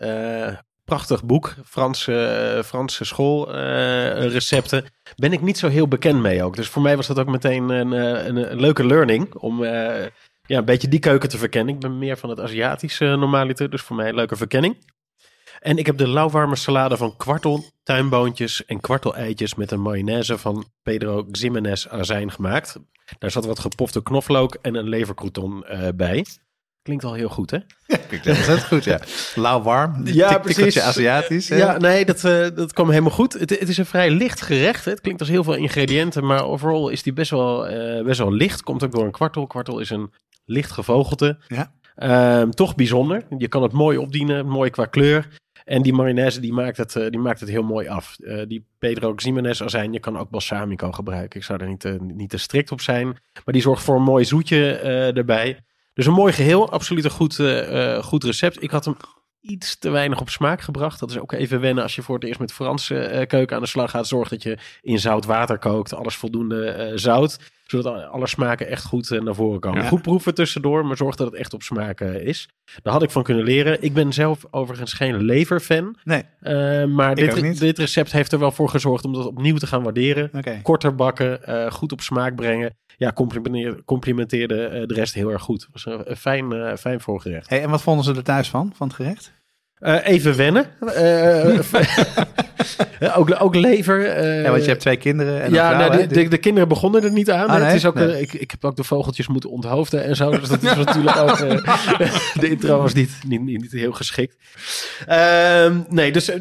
[0.89, 4.85] Eh, prachtig boek, Franse, eh, Franse schoolrecepten.
[5.15, 6.55] ben ik niet zo heel bekend mee ook.
[6.55, 10.05] Dus voor mij was dat ook meteen een, eh, een, een leuke learning om eh,
[10.49, 11.73] ja, een beetje die keuken te verkennen.
[11.73, 14.77] Ik ben meer van het Aziatische eh, normaliter, dus voor mij een leuke verkenning.
[15.59, 20.65] En ik heb de lauwwarme salade van kwartel, tuinboontjes en kwartel-eitjes met een mayonaise van
[20.83, 22.79] Pedro Ximenez azijn gemaakt.
[23.19, 26.25] Daar zat wat gepofte knoflook en een levercrouton eh, bij.
[26.89, 27.57] Klinkt al heel goed, hè?
[27.87, 28.99] Dat is het goed, ja.
[29.35, 30.01] Lauw warm.
[30.07, 30.79] Ja, tik- precies.
[30.79, 31.49] Aziatisch.
[31.49, 31.55] hè?
[31.55, 33.33] Ja, nee, dat, eh, dat kwam helemaal goed.
[33.33, 34.85] Het, het is een vrij licht gerecht.
[34.85, 34.91] Hè.
[34.91, 38.33] Het klinkt als heel veel ingrediënten, maar overal is die best wel, eh, best wel
[38.33, 38.63] licht.
[38.63, 39.47] Komt ook door een kwartel.
[39.47, 40.11] Kwartel is een
[40.45, 41.37] licht gevogelte.
[41.47, 41.71] Ja.
[41.95, 43.23] Ehm, toch bijzonder.
[43.37, 45.27] Je kan het mooi opdienen, mooi qua kleur.
[45.65, 48.15] En die mayonaise die maakt het, eh, die maakt het heel mooi af.
[48.47, 51.39] Die Pedro Ximenez azijn, je kan ook balsamico gebruiken.
[51.39, 53.05] Ik zou er niet, te- niet te strikt op zijn.
[53.05, 55.57] Maar die zorgt voor een mooi zoetje eh, erbij.
[55.93, 56.71] Dus een mooi geheel.
[56.71, 58.63] Absoluut een goed, eh, eh, goed recept.
[58.63, 58.95] Ik had hem
[59.41, 60.99] iets te weinig op smaak gebracht.
[60.99, 63.61] Dat is ook even wennen als je voor het eerst met Franse eh, keuken aan
[63.61, 64.07] de slag gaat.
[64.07, 65.93] Zorg dat je in zout water kookt.
[65.93, 67.39] Alles voldoende zout.
[67.65, 69.81] Zodat alle smaken echt goed naar voren komen.
[69.81, 69.87] Ja.
[69.87, 72.49] Goed proeven tussendoor, maar zorg dat het echt op smaak is.
[72.81, 73.83] Daar had ik van kunnen leren.
[73.83, 75.95] Ik ben zelf overigens geen leverfan.
[76.03, 76.23] Nee,
[76.87, 80.31] maar dit, dit recept heeft er wel voor gezorgd om dat opnieuw te gaan waarderen.
[80.61, 82.77] Korter bakken, goed op smaak brengen.
[82.99, 85.61] Ja, complimenteer- complimenteerde eh, de rest heel erg goed.
[85.61, 87.49] Het was een, een fijn, eh, fijn voorgerecht.
[87.49, 89.33] Hey, en wat vonden ze er thuis van, van het gerecht?
[89.79, 90.65] Eh, even wennen.
[90.95, 91.63] Eh, eh,
[93.17, 94.05] ook, ook lever.
[94.05, 96.67] eh, ja, want je hebt twee kinderen en ja, vrouw, nou, de, de, de kinderen
[96.69, 97.47] begonnen er niet aan.
[97.47, 98.21] Ah, Het is ook, Nee.
[98.21, 100.29] ik, ik heb ook de vogeltjes moeten onthoofden en zo.
[100.29, 101.37] Dus dat is natuurlijk ook...
[102.41, 104.35] de intro was niet, niet, niet heel geschikt.
[105.07, 106.31] Ehm, nee, dus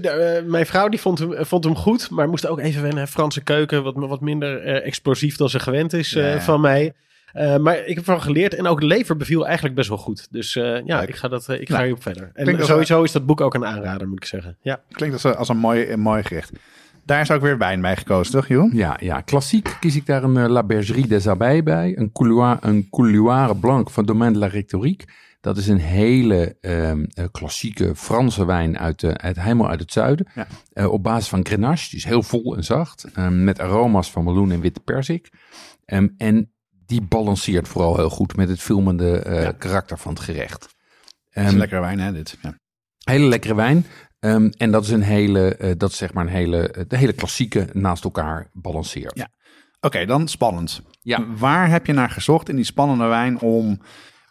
[0.47, 2.11] mijn vrouw die vond hem, vond hem goed.
[2.11, 3.09] Maar moest ook even wennen.
[3.09, 6.41] Franse keuken, wat, wat minder explosief dan ze gewend is ja.
[6.41, 6.93] van mij.
[7.33, 8.55] Eh, maar ik heb ervan geleerd.
[8.55, 10.27] En ook lever beviel eigenlijk best wel goed.
[10.31, 11.09] Dus eh, ja, Leuk.
[11.09, 12.31] ik ga, dat, eh, ik ga Nou, hierop verder.
[12.35, 14.57] En sowieso is dat boek ook een aanrader, moet ik zeggen.
[14.61, 14.81] Ja.
[14.91, 16.53] Klinkt als een, als een, mooi, een mooi gerecht.
[17.05, 18.71] Daar is ook weer wijn bij gekozen, toch, Joen?
[18.75, 21.97] Ja, ja, klassiek kies ik daar een La Bergerie des Abeilles bij.
[21.97, 25.07] Een couloir, een couloir blanc van Domaine de la Rectorique.
[25.41, 29.93] Dat is een hele ehm, eh, klassieke Franse wijn uit, eh, uit, helemaal uit het
[29.93, 30.27] zuiden.
[30.35, 30.47] Ja.
[30.73, 33.05] Eh, op basis van Grenache, die is heel vol en zacht.
[33.15, 35.31] ehm, met aroma's van meloen en witte perzik.
[35.85, 36.53] Ehm, en
[36.89, 39.53] die balanceert vooral heel goed met het filmende eh, Ja.
[39.53, 40.65] karakter van het gerecht.
[40.65, 40.71] Is
[41.31, 42.39] Ehm, een lekkere wijn, hè, dit.
[42.43, 42.55] Ja.
[43.05, 43.87] Hele lekkere wijn.
[44.19, 46.97] Ehm, en dat is een hele, eh, dat is zeg maar een hele, eh, de
[46.97, 49.17] hele klassieke naast elkaar balanceert.
[49.17, 49.29] Ja.
[49.81, 50.83] Oké, dan spannend.
[51.01, 51.27] Ja.
[51.37, 53.81] Waar heb je naar gezocht in die spannende wijn om,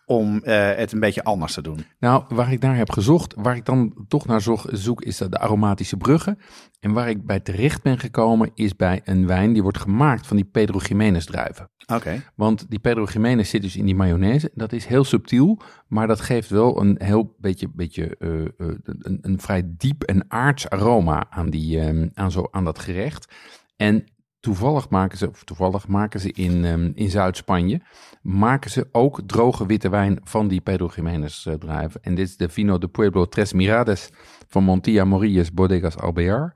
[0.07, 1.85] om eh, het een beetje anders te doen?
[1.99, 5.31] Nou, waar ik naar heb gezocht, waar ik dan toch naar zoek, zoek is dat
[5.31, 6.39] de aromatische bruggen.
[6.79, 10.35] En waar ik bij terecht ben gekomen is bij een wijn die wordt gemaakt van
[10.35, 11.69] die Pedro Jiménez druiven.
[11.93, 14.51] Oké, Want die Pedro Jiménez zit dus in die mayonaise.
[14.53, 18.47] Dat is heel subtiel, maar dat geeft wel een heel beetje, beetje eh, eh,
[18.83, 23.33] een, een vrij diep en aards aroma aan, die, ehm, aan, zo, aan dat gerecht.
[23.75, 24.05] En
[24.39, 27.81] toevallig maken ze, of toevallig maken ze in, ehm, in Zuid-Spanje,
[28.27, 32.01] maken ze ook droge witte wijn van die Pedro Jiménez eh, druiven.
[32.03, 34.09] En dit is de Vino de Pueblo Tres Mirades
[34.47, 36.55] van Montilla Morillas Bodegas Alvear.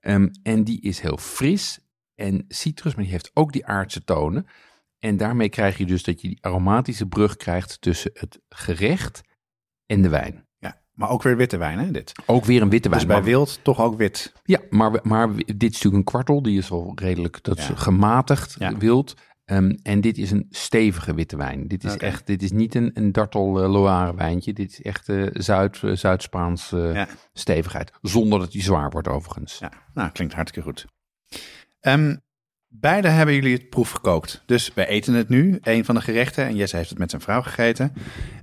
[0.00, 1.78] Ehm, en die is heel fris
[2.14, 4.46] en citrus, maar die heeft ook die aardse tonen.
[4.98, 9.20] En daarmee krijg je dus dat je die aromatische brug krijgt tussen het gerecht
[9.86, 10.48] en de wijn.
[10.58, 10.78] ja.
[10.94, 12.12] Maar ook weer witte wijn, hè, dit.
[12.26, 13.00] Ook weer een witte wijn.
[13.00, 14.32] Dus bij maar- wild toch ook wit.
[14.44, 16.42] Ja, maar, maar dit is natuurlijk een kwartel.
[16.42, 17.74] Die is al redelijk dat is Ja.
[17.74, 18.76] gematigd, Ja.
[18.76, 19.14] wild.
[19.50, 21.68] Ehm, en dit is een stevige witte wijn.
[21.68, 24.52] Dit is echt, dit is niet een, een dartel eh, Loire wijntje.
[24.52, 27.08] Dit is echt eh, Zuid, Zuid-Spaans Ja.
[27.32, 27.92] stevigheid.
[28.02, 29.58] Zonder dat die zwaar wordt overigens.
[29.58, 30.86] Ja, nou, klinkt hartstikke goed.
[31.80, 32.16] Ehm,
[32.68, 34.42] beide hebben jullie het proef gekookt.
[34.46, 36.46] Dus wij eten het nu, een van de gerechten.
[36.46, 37.92] En Jesse heeft het met zijn vrouw gegeten.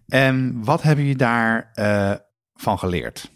[0.08, 2.14] En wat hebben jullie daar eh,
[2.54, 3.32] van geleerd?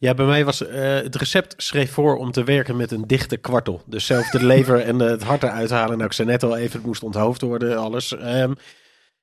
[0.00, 3.36] Ja, bij mij was eh, het recept schreef voor om te werken met een dichte
[3.36, 3.82] kwartel.
[3.86, 5.96] Dus zelf de lever en het hart eruit halen.
[5.96, 8.16] Nou, ik zei net al even, het moest onthoofd worden, alles.
[8.16, 8.52] Ehm,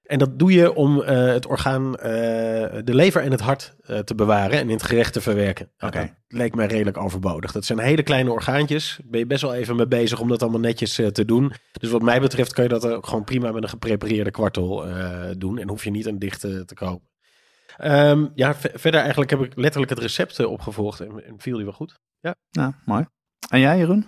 [0.04, 2.10] En dat doe je om eh, het orgaan, eh,
[2.84, 5.72] de lever en het hart te bewaren en in het gerecht te verwerken.
[5.78, 6.16] Nou, Oké.
[6.28, 7.52] Leek mij redelijk overbodig.
[7.52, 9.00] Dat zijn hele kleine orgaantjes.
[9.04, 11.52] Ben je best wel even mee bezig om dat allemaal netjes te doen.
[11.72, 14.86] Dus wat mij betreft kan je dat ook gewoon prima met een geprepareerde kwartel
[15.38, 15.60] doen.
[15.60, 17.08] En hoef je niet een dichte te kopen.
[17.78, 21.56] Ehm, ja, ve- verder eigenlijk heb ik letterlijk het recept eh, opgevolgd en, en viel
[21.56, 21.96] die wel goed.
[22.52, 23.06] Nou, mooi.
[23.50, 24.06] En jij, Jeroen?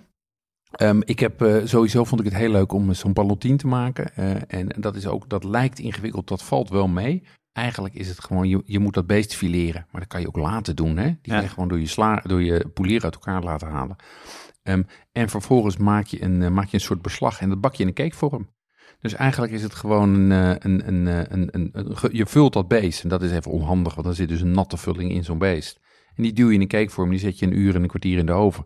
[0.71, 4.15] Ehm, ik heb eh, sowieso vond ik het heel leuk om zo'n ballotine te maken.
[4.15, 7.23] Eh, en dat is ook, dat lijkt ingewikkeld, dat valt wel mee.
[7.51, 9.85] Eigenlijk is het gewoon, je, je moet dat beest fileren.
[9.91, 10.97] Maar dat kan je ook laten doen.
[10.97, 11.03] Hè?
[11.05, 11.33] Die Ja.
[11.33, 13.95] kan je gewoon door je, sla, door je poelier uit elkaar laten halen.
[14.63, 17.73] Ehm, en vervolgens maak je, een, eh, maak je een soort beslag en dat bak
[17.75, 18.49] je in een cakevorm.
[18.99, 22.25] Dus eigenlijk is het gewoon een, eh, een, een, eh, een, een, een- ge- je
[22.25, 23.03] vult dat beest.
[23.03, 25.79] En dat is even onhandig, want dan zit dus een natte vulling in zo'n beest.
[26.15, 28.17] En die duw je in een cakevorm, die zet je een uur en een kwartier
[28.17, 28.65] in de oven.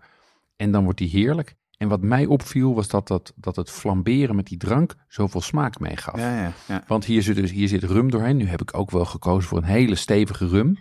[0.56, 1.56] En dan wordt die heerlijk.
[1.78, 5.80] En wat mij opviel was dat, dat, dat het flamberen met die drank zoveel smaak
[5.80, 6.19] meegaf.
[6.19, 6.84] Ja, ja, ja.
[6.88, 8.38] Want hier zit, dus, hier zit rum doorheen.
[8.38, 10.78] Nu heb ik ook wel gekozen voor een hele stevige rum.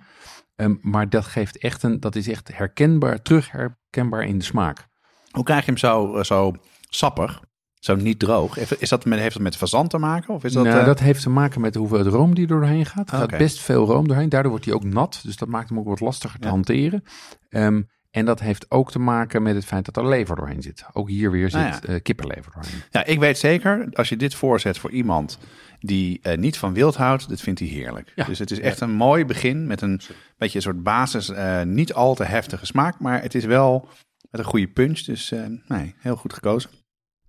[0.57, 4.89] Ehm, maar dat geeft echt een, dat is echt herkenbaar, terug herkenbaar in de smaak.
[5.31, 6.53] Hoe krijg je hem zo, eh, zo
[6.89, 7.43] sappig?
[7.83, 8.59] Zo niet droog?
[8.81, 10.35] Is dat met, heeft dat met fazant te maken?
[10.35, 12.49] Of is dat, nou, eh, dat heeft te maken met de hoeveelheid room die er
[12.49, 13.11] doorheen gaat.
[13.13, 14.29] Er gaat best veel room doorheen.
[14.29, 15.21] Daardoor wordt hij ook nat.
[15.25, 16.53] Dus dat maakt hem ook wat lastiger te Ja.
[16.53, 17.05] hanteren.
[17.49, 20.85] Ehm, en dat heeft ook te maken met het feit dat er lever doorheen zit.
[20.93, 21.81] Ook hier weer zit Nou ja.
[21.83, 22.81] eh, kippenlever doorheen.
[22.91, 25.39] Ja, ik weet zeker, als je dit voorzet voor iemand
[25.81, 28.13] die eh, niet van wild houdt, dat vindt hij heerlijk.
[28.15, 28.25] Ja.
[28.25, 30.01] Dus het is echt een mooi begin met een
[30.37, 31.33] beetje een soort basis,
[31.65, 33.89] niet al te heftige smaak, maar het is wel
[34.31, 35.01] met een goede punch.
[35.01, 35.33] Dus
[35.69, 36.71] nee, heel goed gekozen.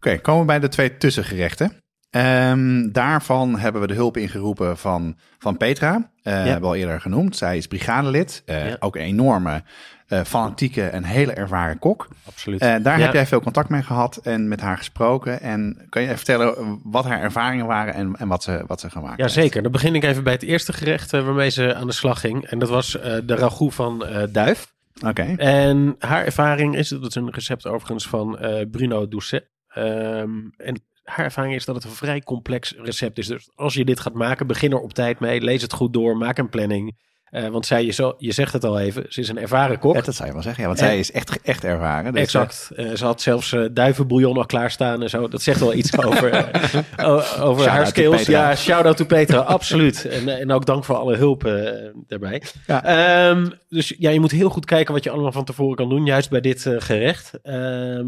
[0.08, 1.72] Oké, komen we bij de twee tussengerechten.
[2.10, 7.02] Ehm, daarvan hebben we de hulp ingeroepen van, van Petra, eh hebben we al eerder
[7.02, 7.38] genoemd.
[7.38, 8.76] Zij is brigadelid, eh, Ja.
[8.80, 9.64] ook een enorme
[10.08, 12.08] eh, fanatieke en hele ervaren kok.
[12.28, 12.60] Absoluut.
[12.60, 12.98] Daar Ja.
[13.06, 15.42] heb jij veel contact mee gehad en met haar gesproken.
[15.42, 18.90] En kan je even vertellen wat haar ervaringen waren en, en wat, ze, wat ze
[18.90, 19.36] gemaakt Ja, heeft?
[19.36, 19.62] zeker.
[19.64, 22.46] Dan begin ik even bij het eerste gerecht waarmee ze aan de slag ging.
[22.46, 22.92] En dat was
[23.26, 24.74] de ragout van duif.
[25.08, 28.38] Oké, En haar ervaring is, dat is een recept overigens van
[28.72, 29.52] Bruno Doucet.
[29.74, 33.28] Ehm, en haar ervaring is dat het een vrij complex recept is.
[33.28, 35.42] Dus als je dit gaat maken, begin er op tijd mee.
[35.42, 37.12] Lees het goed door, maak een planning.
[37.24, 39.96] Eh, want zij, je, zo, je zegt het al even, ze is een erveren kok.
[39.96, 40.62] Ja, dat zou je wel zeggen.
[40.62, 42.14] Ja, want En- zij is echt, echt ervaren.
[42.14, 42.72] Dus, Exact.
[42.76, 45.28] Eh, ze had zelfs eh, duivenbouillon al klaarstaan en zo.
[45.28, 48.26] Dat zegt wel iets over, eh, over haar skills.
[48.26, 50.06] Ja, shout-out to Petra, absoluut.
[50.06, 51.72] En, eh, en ook dank voor alle hulp eh,
[52.08, 52.42] daarbij.
[52.68, 52.84] Ja.
[52.84, 56.06] Ehm, dus ja, je moet heel goed kijken wat je allemaal van tevoren kan doen,
[56.06, 57.32] juist bij dit eh, gerecht.
[57.42, 58.08] Ehm,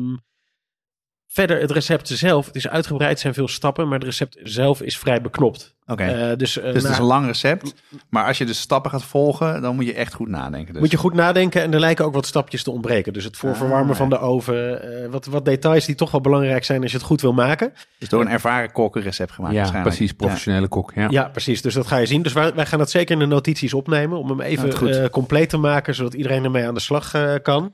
[1.35, 4.97] verder, het recept zelf, het is uitgebreid, zijn veel stappen, maar het recept zelf is
[4.97, 5.73] vrij beknopt.
[5.87, 7.73] Oké, Eh, dus eh, dus het is een lang recept.
[8.09, 10.73] Maar als je de stappen gaat volgen, dan moet je echt goed nadenken.
[10.73, 10.81] Dus.
[10.81, 13.13] Moet je goed nadenken en er lijken ook wat stapjes te ontbreken.
[13.13, 14.81] Dus het voorverwarmen Ah, van de oven.
[15.03, 17.73] eh, wat, wat details die toch wel belangrijk zijn als je het goed wil maken.
[17.99, 19.95] Dus door een ervaren kok een recept gemaakt Ja, waarschijnlijk.
[19.95, 20.15] precies.
[20.15, 20.91] Professionele kok.
[20.95, 21.07] Ja.
[21.09, 21.61] Ja, precies.
[21.61, 22.21] Dus dat ga je zien.
[22.21, 24.17] Dus wij, wij gaan dat zeker in de notities opnemen.
[24.19, 25.95] Om hem Ja, even eh, compleet te maken.
[25.95, 27.73] Zodat iedereen ermee aan de slag kan.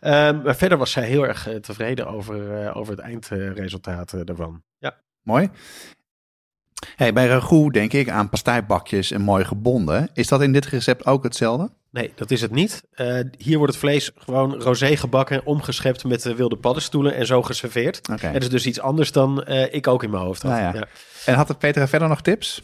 [0.00, 4.20] Ehm, maar verder was zij heel erg eh, tevreden over, eh, over het eindresultaat eh,
[4.24, 4.62] daarvan.
[4.78, 4.94] Ja.
[5.22, 5.50] Mooi.
[6.96, 10.10] Hey, bij ragout denk ik aan pastijbakjes en mooi gebonden.
[10.14, 11.70] Is dat in dit recept ook hetzelfde?
[11.90, 12.82] Nee, dat is het niet.
[13.38, 18.00] Hier wordt het vlees gewoon rosé gebakken, omgeschept met wilde paddenstoelen en zo geserveerd.
[18.20, 20.50] Het is dus iets anders dan ik ook in mijn hoofd had.
[20.50, 20.72] Nou ja.
[20.74, 20.86] ja.
[21.24, 22.62] En had Petra verder nog tips?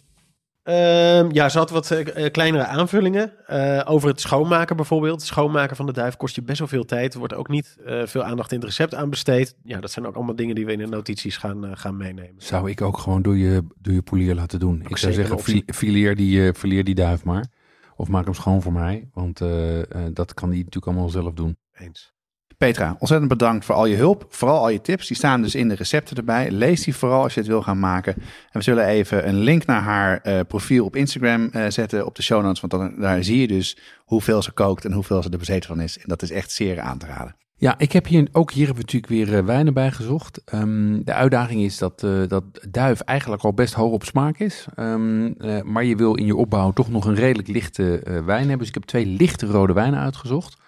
[0.67, 3.33] Ehm, ja, ze had wat eh, eh, kleinere aanvullingen.
[3.47, 5.21] eh, over het schoonmaken bijvoorbeeld.
[5.21, 7.13] Het schoonmaken van de duif kost je best wel veel tijd.
[7.13, 9.55] Er wordt ook niet veel aandacht in het recept aan besteed.
[9.63, 12.35] Ja, dat zijn ook allemaal dingen die we in de notities gaan, gaan meenemen.
[12.39, 14.85] Zou ik ook gewoon door je, door je poelier laten doen.
[14.89, 17.47] ik zou zeggen, fi- fileer die, fileer die duif maar.
[17.97, 19.09] Of maak hem schoon voor mij.
[19.13, 19.39] Want
[20.13, 21.57] dat kan hij natuurlijk allemaal zelf doen.
[21.75, 22.15] Eens.
[22.59, 24.27] Petra, ontzettend bedankt voor al je hulp.
[24.29, 25.07] Vooral al je tips.
[25.07, 26.51] Die staan dus in de recepten erbij.
[26.51, 28.15] Lees die vooral als je het wil gaan maken.
[28.15, 32.15] En we zullen even een link naar haar eh, profiel op Instagram eh, zetten op
[32.15, 32.61] de show notes.
[32.61, 35.81] Want dan, daar zie je dus hoeveel ze kookt en hoeveel ze er bezeten van
[35.81, 35.99] is.
[35.99, 37.46] En dat is echt zeer aan te raden.
[37.59, 40.43] Ja, ik heb hier ook hier hebben we natuurlijk weer eh, wijnen bij gezocht.
[40.45, 44.67] Ehm, de uitdaging is dat, eh, dat duif eigenlijk al best hoog op smaak is.
[44.75, 48.59] Ehm, eh, maar je wil in je opbouw toch nog een redelijk lichte wijn hebben.
[48.59, 50.65] Dus ik heb twee lichte rode wijnen uitgezocht.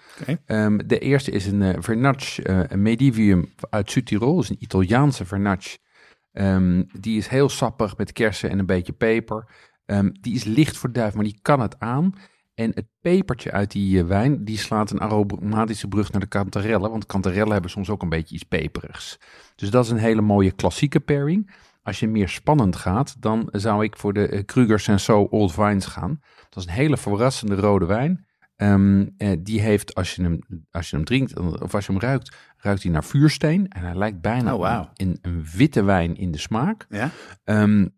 [0.46, 4.34] Ehm, de eerste is een uh, Vernatsch eh, Medivium uit Zuid-Tirol.
[4.34, 5.76] Dat is een Italiaanse Vernatsch.
[6.32, 9.44] Ehm, die is heel sappig met kersen en een beetje peper.
[10.20, 12.14] Die is licht voor duif, maar die kan het aan.
[12.58, 16.90] En het pepertje uit die eh, wijn, die slaat een aromatische brug naar de kantarellen.
[16.90, 19.18] Want kantarellen hebben soms ook een beetje iets peperigs.
[19.54, 21.50] Dus dat is een hele mooie klassieke pairing.
[21.82, 25.86] Als je meer spannend gaat, dan zou ik voor de uh, Kruger Senso Old Vines
[25.86, 26.20] gaan.
[26.48, 28.26] Dat is een hele verrassende rode wijn.
[28.56, 30.38] Um, eh, die heeft, als je, hem,
[30.70, 33.68] als je hem drinkt of als je hem ruikt, ruikt hij naar vuursteen.
[33.68, 34.86] En hij lijkt bijna Oh, wow.
[34.94, 36.86] een, een witte wijn in de smaak.
[36.88, 37.10] Ja?
[37.44, 37.96] Um,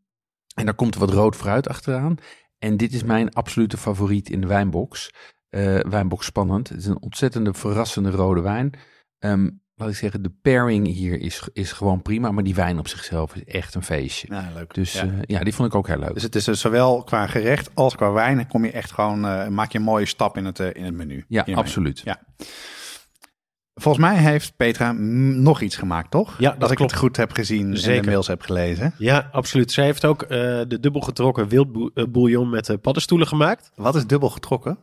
[0.54, 2.16] En daar komt wat rood fruit achteraan.
[2.60, 5.10] En dit is mijn absolute favoriet in de wijnbox.
[5.48, 6.68] Eh, wijnbox spannend.
[6.68, 8.72] Het is een ontzettende verrassende rode wijn.
[9.18, 12.30] Ehm, laat ik zeggen, de pairing hier is, is gewoon prima.
[12.30, 14.26] Maar die wijn op zichzelf is echt een feestje.
[14.30, 14.74] Ja, leuk.
[14.74, 15.04] Dus Ja.
[15.04, 15.12] ja.
[15.22, 16.14] ja, die vond ik ook heel leuk.
[16.14, 18.46] Dus het is dus zowel qua gerecht als qua wijn.
[18.48, 20.94] Kom je echt gewoon, eh, maak je een mooie stap in het, eh, in het
[20.94, 21.24] menu.
[21.28, 21.64] ja, hiermee.
[21.64, 22.00] absoluut.
[22.04, 22.20] Ja.
[23.80, 26.34] Volgens mij heeft Petra nog iets gemaakt, toch?
[26.38, 26.90] Ja, dat ik klopt.
[26.90, 28.02] het goed heb gezien en Zeker.
[28.02, 28.94] de mails heb gelezen.
[28.98, 29.72] Ja, absoluut.
[29.72, 30.28] Zij heeft ook eh,
[30.68, 33.70] de dubbel getrokken wildbouillon met eh, paddenstoelen gemaakt.
[33.74, 34.78] Wat is dubbel getrokken?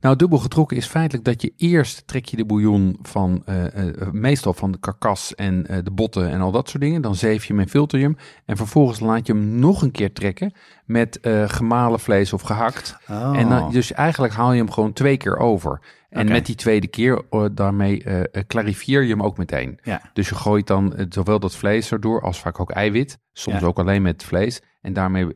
[0.00, 4.10] Nou, dubbel getrokken is feitelijk dat je eerst trek je de bouillon van, eh, eh,
[4.12, 7.02] meestal van de karkas en eh, de botten en al dat soort dingen.
[7.02, 8.16] Dan zeef je hem en filter je hem.
[8.46, 10.52] En vervolgens laat je hem nog een keer trekken
[10.88, 12.96] met eh, gemalen vlees of gehakt.
[13.08, 13.38] Oh.
[13.38, 15.80] En dan, dus eigenlijk haal je hem gewoon twee keer over.
[16.08, 19.78] En met die tweede keer, eh, daarmee eh, clarifieer je hem ook meteen.
[19.82, 20.00] Ja.
[20.12, 23.18] Dus je gooit dan zowel dat vlees erdoor als vaak ook eiwit.
[23.32, 23.66] Soms Ja.
[23.66, 24.60] ook alleen met vlees.
[24.80, 25.26] En daarmee,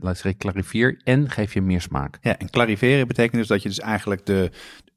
[0.00, 2.18] laat ik clarifieer en geef je meer smaak.
[2.20, 4.50] Ja, en clariveren betekent dus dat je dus eigenlijk de,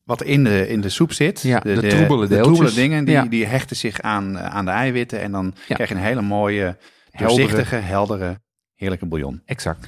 [0.03, 3.25] wat in de, in de soep zit, Ja, de troebele de troebele dingen, die, Ja.
[3.25, 5.21] die hechten zich aan, aan de eiwitten.
[5.21, 6.77] En dan krijg je een hele mooie,
[7.11, 7.39] Heldere.
[7.39, 8.39] doorzichtige, heldere,
[8.81, 9.41] heerlijke bouillon.
[9.45, 9.87] Exact.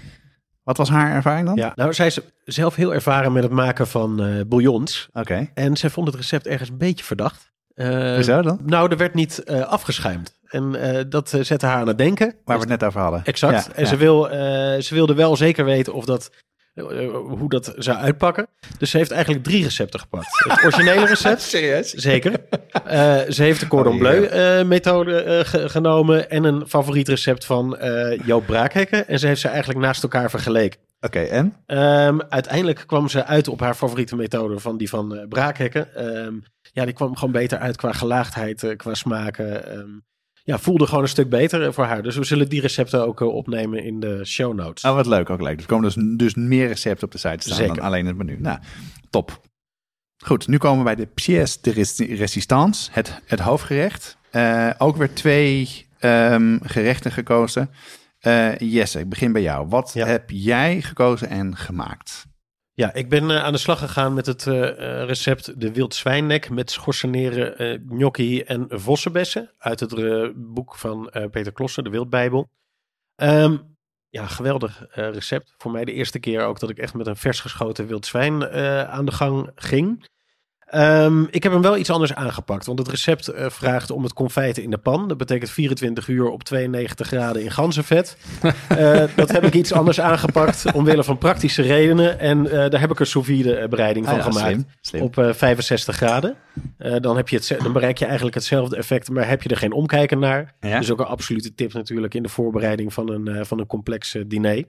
[0.64, 1.56] Wat was haar ervaring dan?
[1.56, 1.72] Ja.
[1.76, 5.10] Nou, zij is zelf heel ervaren met het maken van eh bouillons.
[5.14, 5.50] Oké.
[5.54, 7.52] En zij vond het recept ergens een beetje verdacht.
[7.74, 8.60] Eh, Hoezo dan?
[8.66, 10.40] Nou, er werd niet eh, afgeschuimd.
[10.44, 12.36] En eh, dat zette haar aan het denken.
[12.46, 13.22] Waar we het net over hadden.
[13.24, 13.66] Exact.
[13.66, 13.90] Ja, en ja.
[13.90, 16.32] Ze, wil, eh, ze wilde wel zeker weten of dat,
[16.74, 18.48] hoe dat zou uitpakken.
[18.78, 20.28] Dus ze heeft eigenlijk drie recepten gepakt.
[20.48, 21.42] Het originele recept.
[21.52, 21.92] Serieus?
[21.94, 22.34] Zeker.
[22.86, 27.08] Eh, ze heeft de cordon Oh, bleu eh, methode eh, ge- genomen en een favoriet
[27.08, 29.08] recept van eh Joop Braakhekken.
[29.08, 30.80] En ze heeft ze eigenlijk naast elkaar vergeleken.
[31.02, 31.54] Oké, en?
[31.66, 35.96] Ehm, uiteindelijk kwam ze uit op haar favoriete methode van die van eh, Braakhekken.
[35.96, 36.34] Ehm,
[36.72, 39.72] ja, die kwam gewoon beter uit qua gelaagdheid, eh, qua smaken.
[39.72, 39.90] Ehm,
[40.44, 42.04] ja, voelde gewoon een stuk beter eh, voor haar.
[42.04, 44.84] Dus we zullen die recepten ook eh, opnemen in de show notes.
[44.84, 45.60] Oh, wat leuk, ook leuk.
[45.60, 47.76] Er komen dus, dus meer recepten op de site staan Zeker.
[47.76, 48.38] dan alleen het menu.
[48.40, 48.60] Nou,
[49.10, 49.42] top.
[50.26, 51.72] Goed, nu komen we bij de pièce de
[52.16, 54.18] résistance, het, het hoofdgerecht.
[54.32, 57.70] Eh, ook weer twee ehm, gerechten gekozen.
[58.20, 59.68] Eh, Jesse, ik begin bij jou.
[59.68, 60.06] Wat Ja.
[60.06, 62.26] heb jij gekozen en gemaakt?
[62.76, 65.96] Ja, ik ben eh, aan de slag gegaan met het eh, eh, recept de wild
[65.96, 69.94] zwijnnek met schorseneren, gnocchi en vossenbessen uit het
[70.36, 72.50] boek van Peter Klossen, de Wildbijbel.
[73.16, 73.58] Ehm,
[74.10, 75.54] ja, geweldig recept.
[75.58, 78.50] Voor mij de eerste keer ook dat ik echt met een vers geschoten wild zwijn
[78.88, 80.08] aan de gang ging.
[80.66, 84.14] Ehm, ik heb hem wel iets anders aangepakt, want het recept eh, vraagt om het
[84.14, 85.08] confijten in de pan.
[85.08, 88.18] Dat betekent 24 uur op 92 graden in ganzenvet.
[88.68, 92.20] Eh, dat heb ik iets anders aangepakt omwille van praktische redenen.
[92.20, 95.02] En eh, daar heb ik een sous vide bereiding van Ah ja, gemaakt slim, slim.
[95.02, 96.36] op eh, 65 graden.
[97.02, 99.72] Dan, heb je het, dan bereik je eigenlijk hetzelfde effect, maar heb je er geen
[99.72, 100.54] omkijken naar.
[100.60, 100.80] Ja?
[100.80, 104.64] Dus ook een absolute tip natuurlijk in de voorbereiding van een, van een complex diner.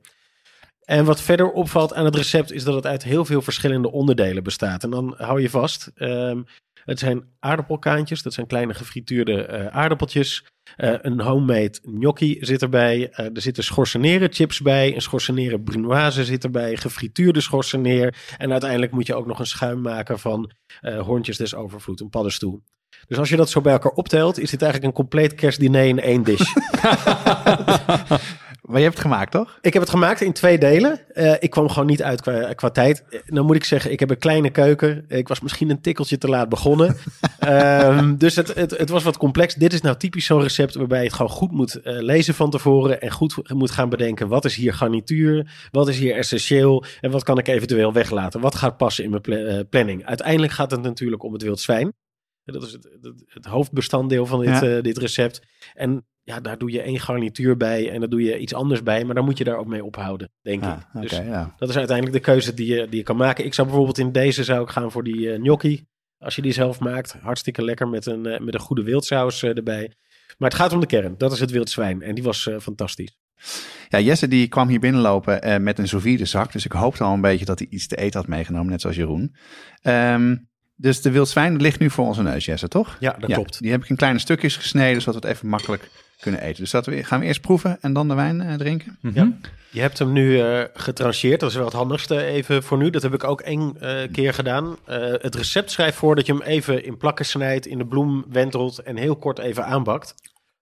[0.85, 4.43] En wat verder opvalt aan het recept is dat het uit heel veel verschillende onderdelen
[4.43, 4.85] bestaat.
[4.85, 5.91] En dan hou je vast.
[5.95, 6.43] ehm,
[6.85, 10.45] het zijn aardappelkaantjes, dat zijn kleine gefrituurde eh, aardappeltjes.
[10.77, 13.11] Eh, een homemade gnocchi zit erbij.
[13.11, 14.95] Eh, er zitten schorseneren chips bij.
[14.95, 16.77] Een schorseneren brunoise zit erbij.
[16.77, 18.15] Gefrituurde schorseneer.
[18.39, 22.63] En uiteindelijk moet je ook nog een schuim maken van hoorntjes des overvloed, een paddenstoel.
[23.07, 26.01] Dus als je dat zo bij elkaar optelt, is dit eigenlijk een compleet kerstdiner in
[26.01, 26.53] één dish.
[28.65, 29.59] Maar je hebt het gemaakt, toch?
[29.61, 31.01] Ik heb het gemaakt in twee delen.
[31.15, 33.05] Eh, ik kwam gewoon niet uit qua, qua tijd.
[33.11, 35.05] Eh, Nou moet ik zeggen, ik heb een kleine keuken.
[35.09, 36.97] Ik was misschien een tikkeltje te laat begonnen.
[37.39, 39.55] Ehm, dus het, het, het was wat complex.
[39.55, 42.51] Dit is nou typisch zo'n recept waarbij je het gewoon goed moet eh, lezen van
[42.51, 43.01] tevoren.
[43.01, 45.53] En goed moet gaan bedenken, wat is hier garnituur?
[45.71, 46.85] Wat is hier essentieel?
[47.01, 48.41] En wat kan ik eventueel weglaten?
[48.41, 50.05] Wat gaat passen in mijn pla- planning?
[50.07, 51.93] Uiteindelijk gaat het natuurlijk om het wild zwijn.
[52.45, 54.63] Dat is het, het, het hoofdbestanddeel van dit, Ja.
[54.63, 55.43] eh, dit recept.
[55.75, 59.05] En ja, daar doe je één garnituur bij en daar doe je iets anders bij.
[59.05, 61.01] Maar daar moet je daar ook mee ophouden, denk Ah, ik.
[61.01, 61.55] Dus ja.
[61.57, 63.45] dat is uiteindelijk de keuze die je, die je kan maken.
[63.45, 65.85] Ik zou bijvoorbeeld in deze zou ik gaan voor die eh, gnocchi.
[66.19, 69.93] Als je die zelf maakt, hartstikke lekker met een, eh, met een goede wildsaus erbij.
[70.39, 71.15] Maar het gaat om de kern.
[71.19, 72.03] Dat is het wild zwijn.
[72.03, 73.19] En die was fantastisch.
[73.89, 76.53] Ja, Jesse die kwam hier binnenlopen eh, met een sous zak.
[76.53, 78.97] Dus ik hoopte al een beetje dat hij iets te eten had meegenomen, net zoals
[78.97, 79.35] Jeroen.
[79.83, 80.37] Ehm,
[80.77, 82.97] dus de wild zwijn ligt nu voor onze neus, Jesse, toch?
[83.01, 83.61] Ja, dat klopt.
[83.61, 86.63] Die heb ik in kleine stukjes gesneden, zodat we het even makkelijk kunnen eten.
[86.63, 88.99] Dus dat we, gaan we eerst proeven en dan de wijn eh, drinken?
[89.01, 89.33] Ja.
[89.71, 91.41] Je hebt hem nu eh getrancheerd.
[91.41, 92.91] Dat is wel het handigste even voor nu.
[92.91, 94.77] Dat heb ik ook één eh, keer gedaan.
[94.85, 98.25] Eh, het recept schrijft voor dat je hem even in plakken snijdt, in de bloem
[98.29, 100.15] wentelt en heel kort even aanbakt.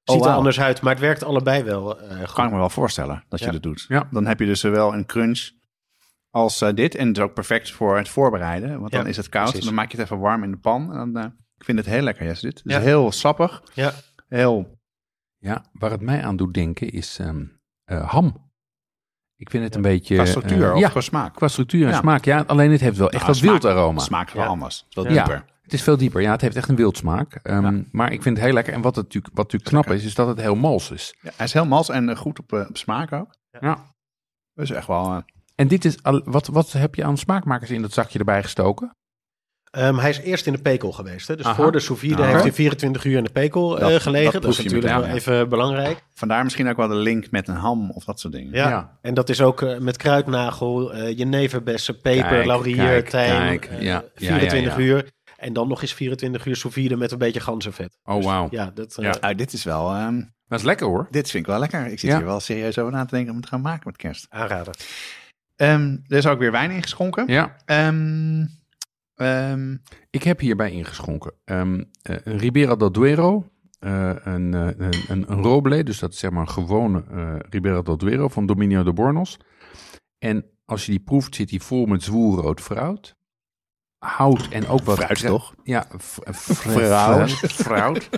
[0.05, 2.33] Oh, Ziet er anders uit, maar het werkt allebei wel eh, goed.
[2.33, 3.85] Kan ik me wel voorstellen dat je dat doet.
[3.89, 4.09] Ja.
[4.11, 5.51] Dan heb je dus zowel een crunch
[6.33, 6.95] als eh, dit.
[6.95, 8.81] En het is ook perfect voor het voorbereiden.
[8.81, 9.49] Want dan is het koud.
[9.49, 9.65] precies.
[9.65, 10.93] Dan maak je het even warm in de pan.
[10.93, 12.47] En dan, eh, ik vind het heel lekker, Jesse.
[12.47, 12.79] Dit Het Ja.
[12.79, 13.63] is heel sappig.
[13.75, 13.93] Ja,
[14.29, 14.81] Heel...
[15.39, 17.45] Ja, waar het mij aan doet denken is ehm,
[17.85, 18.51] eh, ham.
[19.37, 20.15] Ik vind het een beetje...
[20.15, 21.35] Qua structuur of ja, qua smaak?
[21.35, 21.99] qua structuur en Ja.
[21.99, 22.25] smaak.
[22.25, 24.01] Ja, alleen het heeft wel echt Nou, dat smaak- wildaroma.
[24.01, 24.49] Smaak wel Ja.
[24.49, 24.79] anders.
[24.79, 25.25] Het is wel Ja.
[25.25, 25.45] dieper.
[25.63, 26.21] Het is veel dieper.
[26.23, 27.35] Ja, het heeft echt een wildsmaak.
[27.35, 27.83] Ehm, Ja.
[27.91, 28.73] Maar ik vind het heel lekker.
[28.73, 31.15] En wat, het natuurlijk, wat natuurlijk knap is, is dat het heel mals is.
[31.21, 33.35] Ja, hij is heel mals en goed op, op smaak ook.
[33.61, 33.79] Ja.
[34.55, 35.05] Dus echt wel...
[35.05, 35.19] eh,
[35.55, 38.97] En dit is, al- wat, wat heb je aan smaakmakers in dat zakje erbij gestoken?
[39.71, 41.29] Ehm, hij is eerst in de pekel geweest.
[41.29, 41.37] Hè?
[41.37, 41.55] Dus Aha.
[41.55, 42.29] voor de sous vide Ah.
[42.31, 44.33] heeft hij 24 uur in de pekel eh, gelegen.
[44.33, 46.03] dat Dat, is natuurlijk wel even belangrijk.
[46.15, 48.53] vandaar misschien ook wel de link met een ham of dat soort dingen.
[48.53, 48.69] Ja.
[48.69, 48.99] Ja.
[49.03, 53.59] En dat is ook eh, met kruidnagel, eh jeneverbessen, peper, Kijk, laurier, kijk, tijm.
[53.59, 53.65] kijk.
[53.65, 54.85] eh, Ja, ja, 24 ja, ja.
[54.87, 55.11] uur.
[55.37, 57.99] En dan nog eens 24 uur sous vide met een beetje ganzenvet.
[58.05, 58.47] Oh, wauw.
[58.51, 59.15] Ja, dat, Ja.
[59.21, 59.91] Nou, dit is wel...
[59.95, 61.07] ehm, Dat is lekker hoor.
[61.11, 61.87] dit vind ik wel lekker.
[61.87, 62.17] Ik zit Ja.
[62.17, 64.27] hier wel serieus over na te denken om het te gaan maken met kerst.
[64.29, 64.75] aanraden.
[65.63, 67.25] Ehm, er is ook weer wijn ingeschonken.
[67.27, 67.57] Ja.
[67.65, 68.47] Ehm,
[69.15, 69.77] ehm,
[70.11, 75.43] Ik heb hierbij ingeschonken ehm eh, Ribera del Duero, eh, een, eh, een, een, een
[75.43, 78.93] Roble, dus dat is zeg maar een gewone eh Ribera del Duero van Dominio de
[78.93, 79.39] Bornos.
[80.19, 83.15] En als je die proeft, zit die vol met zwoelrood fruit.
[83.99, 84.99] Hout en ook wat...
[84.99, 85.55] Fruit, toch?
[85.63, 85.87] Ja,
[86.31, 87.31] Fruit.
[87.65, 88.09] Fruit.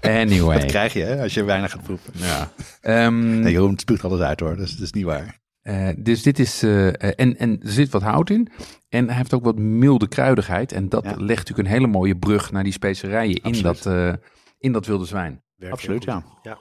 [0.00, 0.58] Anyway.
[0.58, 2.12] dat krijg je hè, als je weinig gaat proeven.
[2.16, 2.50] Ja.
[2.80, 5.40] Ehm, Nee, Jeroen spuugt alles uit hoor, dus dat is niet waar.
[5.60, 6.62] Eh, dus dit is.
[6.62, 8.48] eh, eh, en, en er zit wat hout in.
[8.88, 10.72] En hij heeft ook wat milde kruidigheid.
[10.72, 11.10] En dat Ja.
[11.16, 14.12] legt natuurlijk een hele mooie brug naar die specerijen in dat, eh,
[14.58, 15.42] in dat wilde zwijn.
[15.56, 16.20] Werkt Absoluut, ja.
[16.20, 16.38] goed.
[16.42, 16.58] ja.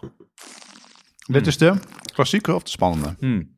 [1.34, 1.74] Dit is de
[2.14, 3.16] klassieke of de spannende?
[3.20, 3.58] Hmm.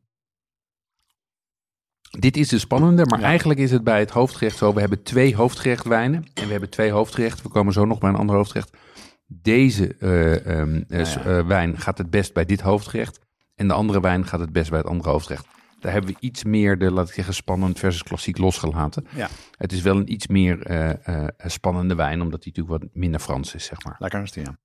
[2.20, 3.26] Dit is de spannende, maar Ja.
[3.26, 4.74] eigenlijk is het bij het hoofdgerecht zo.
[4.74, 7.44] We hebben twee hoofdgerechtwijnen en we hebben twee hoofdgerechten.
[7.44, 8.78] We komen zo nog bij een ander hoofdgerecht.
[9.28, 13.20] Deze eh, ehm, eh, eh, wijn gaat het best bij dit hoofdgerecht.
[13.62, 15.47] En de andere wijn gaat het best bij het andere hoofdgerecht.
[15.80, 19.05] Daar hebben we iets meer de, laat ik zeggen, spannend versus klassiek losgelaten.
[19.16, 19.30] Ja.
[19.57, 23.20] Het is wel een iets meer eh, eh, spannende wijn, omdat die natuurlijk wat minder
[23.20, 23.95] Frans is, zeg maar.
[23.99, 24.57] Lekker ja.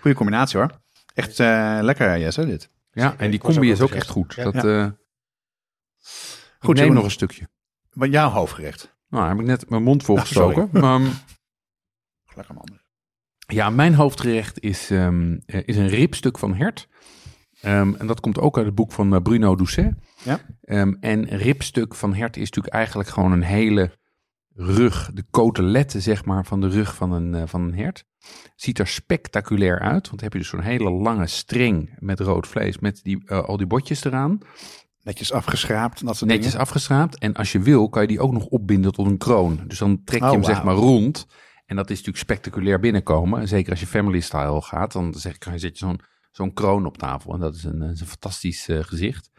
[0.00, 0.70] Goeie combinatie hoor.
[1.14, 2.70] Echt eh, lekker, Jesse, dit.
[2.92, 4.34] Ja, en die combi is ook echt goed.
[4.34, 4.44] Ja.
[4.44, 4.88] Dat, eh
[6.58, 7.48] Goed, neem nog een stukje.
[7.90, 8.96] Wat jouw hoofdgerecht?
[9.08, 11.00] Nou, heb ik net mijn mond vol Ah, maar,
[12.36, 12.78] Lekker man.
[13.46, 16.88] Ja, mijn hoofdgerecht is, ehm, eh, is een ribstuk van hert.
[17.64, 19.94] Ehm, en dat komt ook uit het boek van eh, Bruno Doucet.
[20.22, 20.40] Ja.
[20.60, 23.90] Ehm, en ribstuk van hert is natuurlijk eigenlijk gewoon een hele
[24.56, 28.04] rug, de coteletten zeg maar van de rug van een, eh, van een hert.
[28.56, 32.46] Ziet er spectaculair uit, want dan heb je dus zo'n hele lange string met rood
[32.46, 34.38] vlees met die, eh, al die botjes eraan.
[35.02, 36.60] Netjes afgeschraapt en dat soort Netjes dingen.
[36.66, 37.18] afgeschraapt.
[37.18, 39.60] En als je wil, kan je die ook nog opbinden tot een kroon.
[39.66, 41.26] Dus dan trek je Oh, hem zeg maar rond.
[41.66, 43.40] En dat is natuurlijk spectaculair binnenkomen.
[43.40, 46.00] En zeker als je family style gaat, dan zeg ik, dan zet je zo'n
[46.36, 47.34] zo'n kroon op tafel.
[47.34, 49.30] En dat is een, is een fantastisch eh, gezicht.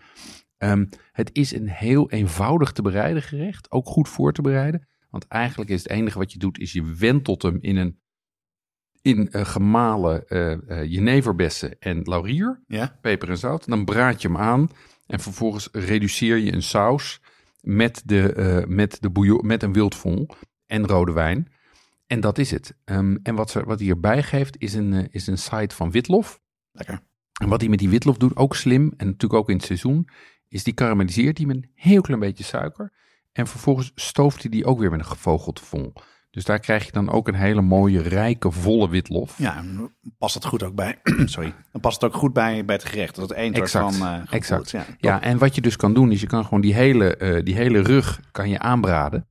[0.57, 3.71] Ehm, het is een heel eenvoudig te bereiden gerecht.
[3.71, 4.87] Ook goed voor te bereiden.
[5.09, 8.03] Want eigenlijk is het enige wat je doet, is je wentelt hem in een
[9.01, 13.67] in eh, gemalen eh eh, jeneverbessen en laurier Ja, peper en zout.
[13.67, 14.69] Dan braad je hem aan
[15.07, 17.21] en vervolgens reduceer je een saus
[17.65, 20.29] met, de, eh, met, de bouillon, met een wildvol
[20.65, 21.51] en rode wijn.
[22.07, 22.75] En dat is het.
[22.83, 25.91] Ehm, en wat, ze, wat hij erbij geeft is een, eh, is een site van
[25.91, 26.41] witlof.
[26.75, 27.01] Lekker.
[27.41, 30.09] En wat hij met die witlof doet, ook slim en natuurlijk ook in het seizoen,
[30.47, 32.91] is die karamelliseert hij met een heel klein beetje suiker.
[33.31, 35.93] En vervolgens stooft hij die ook weer met een gevogelte vol.
[36.35, 39.37] Dus daar krijg je dan ook een hele mooie, rijke, volle witlof.
[39.37, 40.99] Ja, dan past het goed ook bij.
[41.25, 41.53] Sorry.
[41.71, 43.15] Dan past het ook goed bij, bij het gerecht.
[43.15, 43.93] Dat het één soort van.
[43.93, 44.29] gevoeld.
[44.29, 44.69] exact.
[44.69, 47.43] Ja, Ja, en wat je dus kan doen, is je kan gewoon die hele, eh,
[47.43, 49.27] die hele rug kan je aanbraden.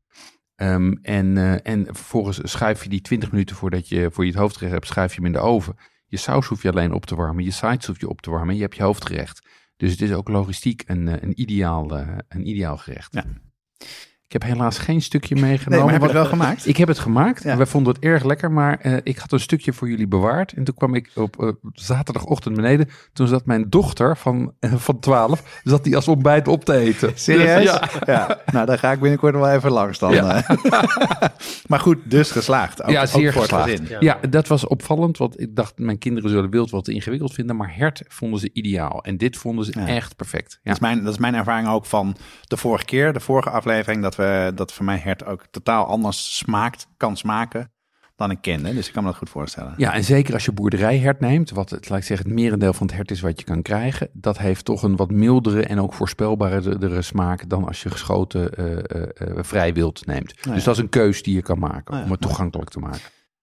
[0.57, 4.41] Ehm, en, eh, en vervolgens schuif je die 20 minuten voordat je voor je het
[4.41, 5.77] hoofdgerecht hebt, schuif je hem in de oven.
[6.15, 8.49] Je saus hoef je alleen op te warmen, je sides hoef je op te warmen
[8.49, 9.49] en je hebt je hoofdgerecht.
[9.77, 13.15] Dus het is ook logistiek een, eh, een, ideaal, eh, een ideaal gerecht.
[14.27, 15.71] Ik heb helaas geen stukje meegenomen.
[15.71, 16.67] Nee, maar heb je het wel gemaakt?
[16.67, 17.43] ik heb het gemaakt.
[17.43, 17.57] Ja.
[17.57, 20.53] Wij vonden het erg lekker, maar eh, ik had een stukje voor jullie bewaard.
[20.53, 22.89] En toen kwam ik op eh, zaterdagochtend beneden.
[23.13, 27.13] Toen zat mijn dochter van, eh, van 12, zat die als ontbijt op te eten.
[27.19, 27.63] Serieus?
[27.63, 27.89] Ja.
[28.07, 28.41] Ja.
[28.53, 30.13] Nou, dan ga ik binnenkort wel even langs dan.
[30.13, 30.45] Ja.
[31.69, 32.83] maar goed, dus geslaagd.
[32.83, 33.81] Ook, Ja, zeer geslaagd.
[34.01, 34.19] Ja.
[34.31, 38.03] dat was opvallend, want ik dacht mijn kinderen zullen wild wat ingewikkeld vinden, maar hert
[38.09, 39.03] vonden ze ideaal.
[39.03, 40.53] En dit vonden ze echt perfect.
[40.53, 40.59] Ja.
[40.63, 44.03] Dat, is mijn, dat is mijn ervaring ook van de vorige keer, de vorige aflevering,
[44.03, 47.73] dat, we, dat voor mij hert ook totaal anders smaakt, kan smaken
[48.17, 48.75] dan ik kende.
[48.75, 49.75] Dus ik kan me dat goed voorstellen.
[49.77, 52.87] Ja, en zeker als je boerderijhert neemt, wat het, laat ik zeggen, het merendeel van
[52.87, 55.95] het hert is wat je kan krijgen, dat heeft toch een wat mildere en ook
[55.95, 60.35] voorspelbaardere smaak dan als je geschoten eh, vrij wild neemt.
[60.41, 60.53] ja.
[60.53, 62.79] Dus dat is een keus die je kan maken Nou ja, om het toegankelijk te
[62.79, 63.01] maken.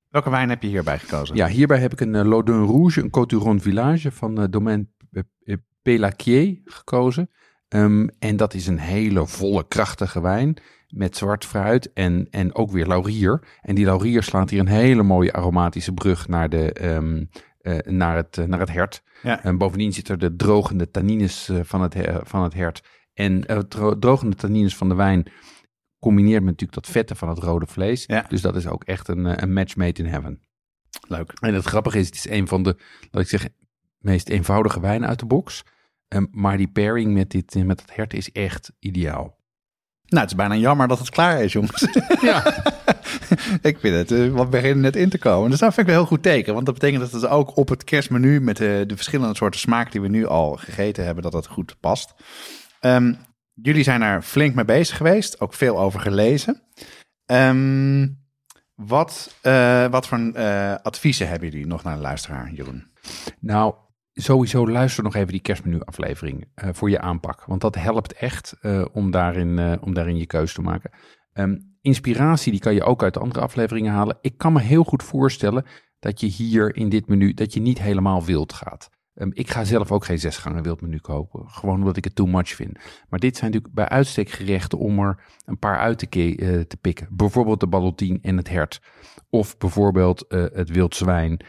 [0.10, 1.36] Welke wijn heb je hierbij gekozen?
[1.36, 6.58] Ja, hierbij heb ik een uh, Rouge, een Coturon Village van uh, Domaine uh, Pelaquier
[6.66, 7.30] gekozen.
[7.76, 10.58] Um, en dat is een hele volle, krachtige wijn
[10.88, 13.44] met zwart fruit en, en ook weer laurier.
[13.62, 17.30] En die laurier slaat hier een hele mooie aromatische brug naar, de, um,
[17.62, 19.04] uh, naar, het, uh, naar het hert.
[19.24, 19.44] Ja.
[19.44, 22.84] En bovendien zit er de drogende tannines eh, van, het, van het hert.
[23.14, 25.32] En eh, dro- drogende tannines van de wijn
[26.00, 28.04] combineert met natuurlijk dat vette van het rode vlees.
[28.06, 28.26] Ja.
[28.28, 30.42] Dus dat is ook echt een, eh, een match made in heaven.
[31.08, 31.34] Leuk.
[31.40, 32.76] En het grappige is, het is een van de,
[33.12, 33.54] laat ik zeggen,
[33.98, 35.64] meest eenvoudige wijnen uit de box.
[36.12, 39.40] Ehm, maar die pairing met, dit, eh, met dat hert is echt ideaal.
[40.06, 41.88] Nou, het is bijna jammer dat het klaar is, jongens.
[42.22, 42.64] Ja.
[43.62, 45.50] ik vind het, eh, we beginnen net in te komen.
[45.50, 46.54] Dus dat vind ik wel heel goed teken.
[46.54, 49.92] Want dat betekent dat het ook op het kerstmenu met de, de verschillende soorten smaak
[49.92, 52.14] die we nu al gegeten hebben, dat dat goed past.
[52.80, 53.14] Ehm,
[53.54, 56.62] jullie zijn er flink mee bezig geweest, ook veel over gelezen.
[57.26, 58.08] Ehm,
[58.76, 62.92] wat, eh, wat voor eh, adviezen hebben jullie nog naar de luisteraar, Jeroen?
[63.40, 63.74] Nou,
[64.14, 67.46] sowieso luister nog even die kerstmenu-aflevering eh, voor je aanpak.
[67.46, 70.92] Want dat helpt echt eh, om, daarin, eh, om daarin je keuze te maken.
[71.34, 74.18] Ehm, inspiratie, die kan je ook uit de andere afleveringen halen.
[74.22, 75.66] Ik kan me heel goed voorstellen
[76.00, 78.90] dat je hier in dit menu, dat je niet helemaal wild gaat.
[79.14, 81.50] Ehm, ik ga zelf ook geen zesgangen wildmenu kopen.
[81.50, 82.78] Gewoon omdat ik het too much vind.
[83.10, 86.08] Maar dit zijn natuurlijk bij uitstek gerechten om er een paar uit te,
[86.68, 87.08] te pikken.
[87.12, 88.82] Bijvoorbeeld de ballotine en het hert.
[89.30, 91.40] Of bijvoorbeeld het wild zwijn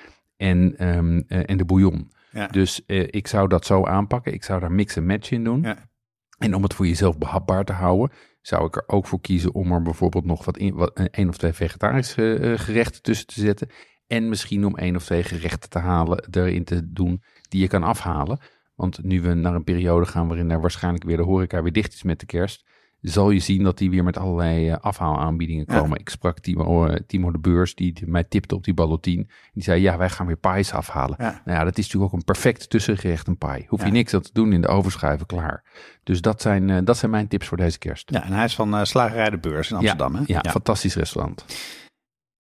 [0.43, 2.11] en, ehm, eh, en de bouillon.
[2.33, 2.47] Ja.
[2.47, 4.33] Dus eh, ik zou dat zo aanpakken.
[4.33, 5.63] Ik zou daar mix en match in doen.
[5.63, 5.91] Ja.
[6.39, 9.73] En om het voor jezelf behapbaar te houden, zou ik er ook voor kiezen om
[9.73, 13.41] er bijvoorbeeld nog wat, in, wat een, één of twee vegetarische eh, gerechten tussen te
[13.41, 13.69] zetten.
[14.07, 17.83] En misschien om één of twee gerechten te halen, erin te doen die je kan
[17.83, 18.41] afhalen.
[18.75, 21.93] Want nu we naar een periode gaan waarin er waarschijnlijk weer de horeca weer dicht
[21.93, 22.67] is met de kerst,
[23.11, 25.79] zal je zien dat die weer met allerlei eh, afhaalaanbiedingen Ja.
[25.79, 25.99] komen.
[25.99, 29.27] Ik sprak Timo, eh, Timo de Beurs, die mij tipte op die ballotine.
[29.53, 31.17] Die zei, ja, wij gaan weer pies afhalen.
[31.19, 31.43] Ja.
[31.45, 33.65] Nou ja, dat is natuurlijk ook een perfect tussengerecht, een pie.
[33.69, 33.93] Hoef je Ja.
[33.93, 35.65] niks aan te doen in de overschuiven, klaar.
[36.03, 38.11] Dus dat zijn, eh, dat zijn mijn tips voor deze kerst.
[38.11, 40.15] Ja, en hij is van Slagerij de Beurs in Amsterdam.
[40.15, 40.23] hè?
[40.27, 41.45] Ja, fantastisch restaurant.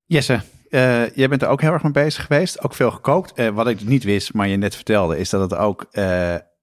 [0.04, 0.40] Jesse,
[0.70, 2.62] eh, jij bent er ook heel erg mee bezig geweest.
[2.64, 3.50] Ook veel gekookt.
[3.52, 5.86] Wat ik niet wist, maar je net vertelde, is dat het ook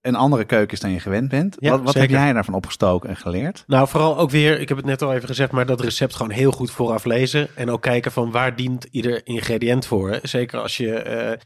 [0.02, 1.56] een andere keuken is dan je gewend bent.
[1.60, 3.64] Ja, wat wat heb jij daarvan opgestoken en geleerd?
[3.68, 6.32] Nou, vooral ook weer, ik heb het net al even gezegd, maar dat recept gewoon
[6.32, 7.48] heel goed vooraf lezen.
[7.56, 10.12] En ook kijken van waar dient ieder ingrediënt voor.
[10.12, 10.18] Hè?
[10.22, 11.38] Zeker als je eh, eh,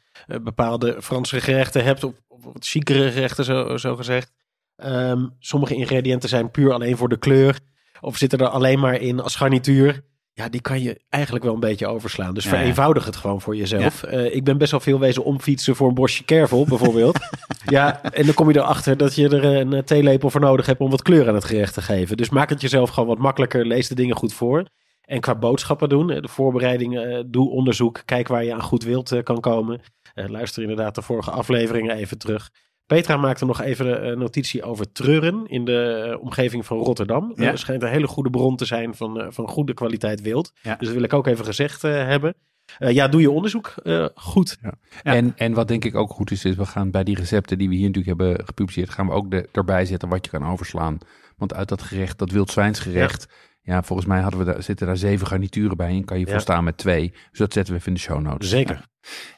[0.42, 4.32] bepaalde Franse gerechten hebt, of, of wat chicere gerechten zo, zo gezegd.
[4.76, 7.60] Ehm, sommige ingrediënten zijn puur alleen voor de kleur.
[8.02, 10.04] Of zitten er alleen maar in als garnituur.
[10.34, 12.34] Ja, die kan je eigenlijk wel een beetje overslaan.
[12.34, 14.04] Dus Ja, vereenvoudig het gewoon voor jezelf.
[14.04, 17.20] Eh, ik ben best wel veel wezen omfietsen voor een bosje kervel, bijvoorbeeld.
[17.66, 20.80] ja, en dan kom je erachter dat je er een eh, theelepel voor nodig hebt
[20.80, 22.18] om wat kleur aan het gerecht te geven.
[22.18, 23.66] Dus maak het jezelf gewoon wat makkelijker.
[23.66, 24.66] Lees de dingen goed voor.
[25.06, 28.02] En qua boodschappen doen, eh, de voorbereiding, eh, doe onderzoek.
[28.06, 29.82] Kijk waar je aan goed wild eh, kan komen.
[30.14, 32.50] Luister inderdaad de vorige afleveringen even terug.
[32.94, 37.34] Petra maakte nog even een notitie over treuren in de eh, omgeving van Rotterdam.
[37.36, 37.52] Ja.
[37.52, 40.52] Er schijnt een hele goede bron te zijn van, eh, van goede kwaliteit wild.
[40.62, 40.76] Ja.
[40.76, 42.36] Dus dat wil ik ook even gezegd eh, hebben.
[42.78, 44.58] Eh, ja, doe je onderzoek eh, goed.
[44.62, 44.74] Ja.
[45.04, 47.70] En, en wat denk ik ook goed is, is we gaan bij die recepten die
[47.70, 50.98] we hier natuurlijk hebben gepubliceerd, gaan we ook de, erbij zetten wat je kan overslaan.
[51.38, 53.36] Want uit dat gerecht, dat wildzwijnsgerecht, ja.
[53.64, 56.32] Volgens mij hadden we daar, zitten daar zeven garnituren bij en kan je Ja.
[56.32, 57.10] volstaan met twee.
[57.30, 58.50] Dus dat zetten we even in de show notes.
[58.50, 58.86] Zeker.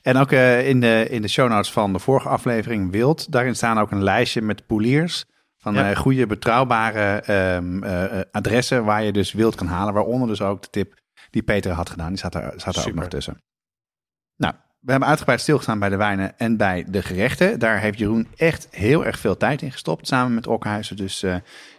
[0.02, 3.56] En ook eh, in, de, in de show notes van de vorige aflevering Wild, daarin
[3.56, 5.26] staan ook een lijstje met poeliers
[5.58, 5.90] van Ja.
[5.90, 9.94] eh, goede, betrouwbare ehm, eh, adressen waar je dus wild kan halen.
[9.94, 10.94] Waaronder dus ook de tip
[11.30, 12.10] die Peter had gedaan.
[12.10, 13.38] Die zat er, zat er ook nog tussen.
[14.38, 17.60] Nou, we hebben uitgebreid stilgestaan bij de wijnen en bij de gerechten.
[17.60, 20.96] Daar heeft Jeroen echt heel erg veel tijd in gestopt, samen met Okhuizen.
[20.96, 21.24] Dus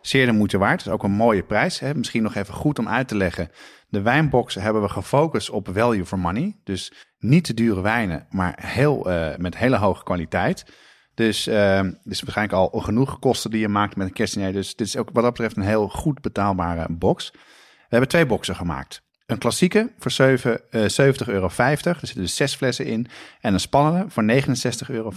[0.09, 0.79] zeer de moeite waard.
[0.79, 1.79] Het is ook een mooie prijs.
[1.79, 1.95] Hè?
[1.95, 3.51] Misschien nog even goed om uit te leggen.
[3.89, 6.57] De wijnboxen hebben we gefocust op value for money.
[6.65, 10.65] Dus niet te dure wijnen, maar heel, eh, met hele hoge kwaliteit.
[11.15, 14.53] Dus eh is waarschijnlijk al genoeg kosten die je maakt met een kerstdiner.
[14.53, 17.31] Dus dit is ook wat dat betreft een heel goed betaalbare box.
[17.33, 17.39] We
[17.89, 19.06] hebben twee boxen gemaakt.
[19.27, 21.51] Een klassieke voor 7, eh, 70,50 euro.
[21.57, 23.07] Er zitten dus zes flessen in.
[23.41, 25.13] En een spannende voor 69,75 euro.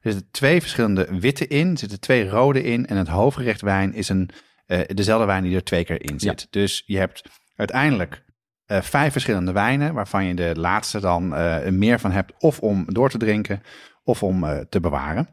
[0.00, 1.70] Er zitten twee verschillende witte in.
[1.70, 2.86] Er zitten twee rode in.
[2.86, 4.30] En het hoofdgerecht wijn is een,
[4.66, 6.46] eh, dezelfde wijn die er twee keer in zit.
[6.50, 7.22] Dus je hebt
[7.56, 8.22] uiteindelijk
[8.64, 9.94] eh, vijf verschillende wijnen.
[9.94, 11.28] Waarvan je de laatste dan
[11.78, 12.32] meer van hebt.
[12.38, 13.62] Of om door te drinken.
[14.02, 15.28] Of om te bewaren.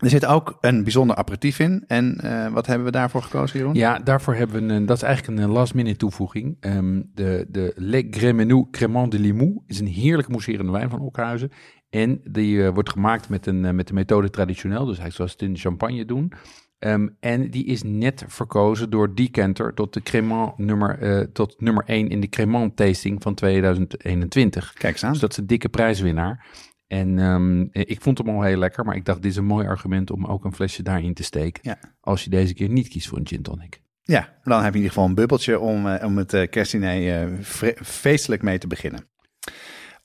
[0.00, 1.84] Er zit ook een bijzonder aperitief in.
[1.86, 3.74] En eh, wat hebben we daarvoor gekozen, Jeroen?
[3.74, 6.56] Ja, daarvoor hebben we een, dat is eigenlijk een last minute toevoeging.
[6.60, 11.50] Ehm, de, de Le Grémenou Crémant de Limoux is een heerlijk mousserende wijn van Okhuizen.
[11.90, 15.32] En die eh, wordt gemaakt met, een, eh, met de methode traditioneel, dus eigenlijk zoals
[15.32, 16.32] het in de champagne doen.
[16.78, 22.08] Ehm, en die is net verkozen door Decanter tot de Crémant nummer, tot nummer 1
[22.08, 24.72] in de Crémant tasting van 2021.
[24.72, 25.12] Kijk eens aan.
[25.12, 26.46] Dus dat is een dikke prijswinnaar.
[26.90, 29.66] En ehm, ik vond hem al heel lekker, maar ik dacht dit is een mooi
[29.66, 31.62] argument om ook een flesje daarin te steken.
[31.64, 31.78] Ja.
[32.00, 33.82] Als je deze keer niet kiest voor een gin tonic.
[34.02, 37.20] Ja, dan heb je in ieder geval een bubbeltje om, eh, om het eh, kerstdiner
[37.20, 39.08] eh, vre- feestelijk mee te beginnen.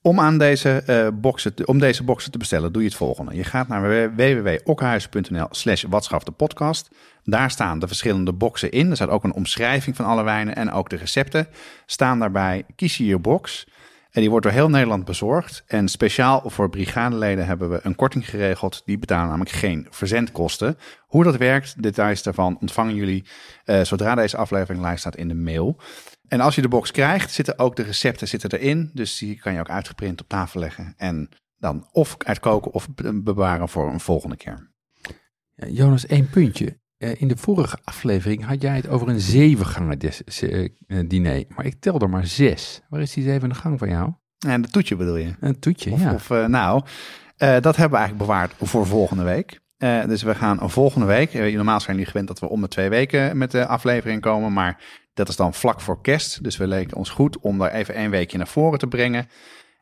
[0.01, 3.35] Om, aan deze, uh, boxen te, om deze boxen te bestellen doe je het volgende.
[3.35, 5.85] Je gaat naar www.okhuizen.nl slash
[6.37, 6.89] podcast.
[7.23, 8.89] Daar staan de verschillende boxen in.
[8.89, 11.47] Er staat ook een omschrijving van alle wijnen en ook de recepten
[11.85, 12.63] staan daarbij.
[12.75, 13.67] Kies je je box
[14.15, 15.63] en die wordt door heel Nederland bezorgd.
[15.67, 18.81] En speciaal voor brigadeleden hebben we een korting geregeld.
[18.85, 20.77] Die betalen namelijk geen verzendkosten.
[20.99, 23.25] Hoe dat werkt, details daarvan ontvangen jullie
[23.65, 25.79] uh, zodra deze aflevering live staat in de mail.
[26.27, 28.91] En als je de box krijgt, zitten ook de recepten zitten erin.
[28.93, 30.93] Dus die kan je ook uitgeprint op tafel leggen.
[30.97, 34.71] En dan of uitkoken of bewaren voor een volgende keer.
[35.55, 36.79] Jonas, één puntje.
[36.97, 39.99] Eh, in de vorige aflevering had jij het over een zevengangen
[40.41, 40.69] uh,
[41.07, 41.43] diner.
[41.55, 42.81] Maar ik tel er maar zes.
[42.89, 44.13] Waar is die zevende gang van jou?
[44.47, 45.35] En de toetje bedoel je?
[45.39, 46.13] Een toetje, of, ja.
[46.13, 46.83] Of, nou,
[47.37, 49.59] dat hebben we eigenlijk bewaard voor volgende week.
[50.07, 51.33] dus we gaan volgende week.
[51.33, 54.53] normaal zijn jullie gewend dat we om de twee weken met de aflevering komen.
[54.53, 54.83] Maar
[55.13, 56.43] dat is dan vlak voor kerst.
[56.43, 59.27] Dus we leken ons goed om daar even één weekje naar voren te brengen.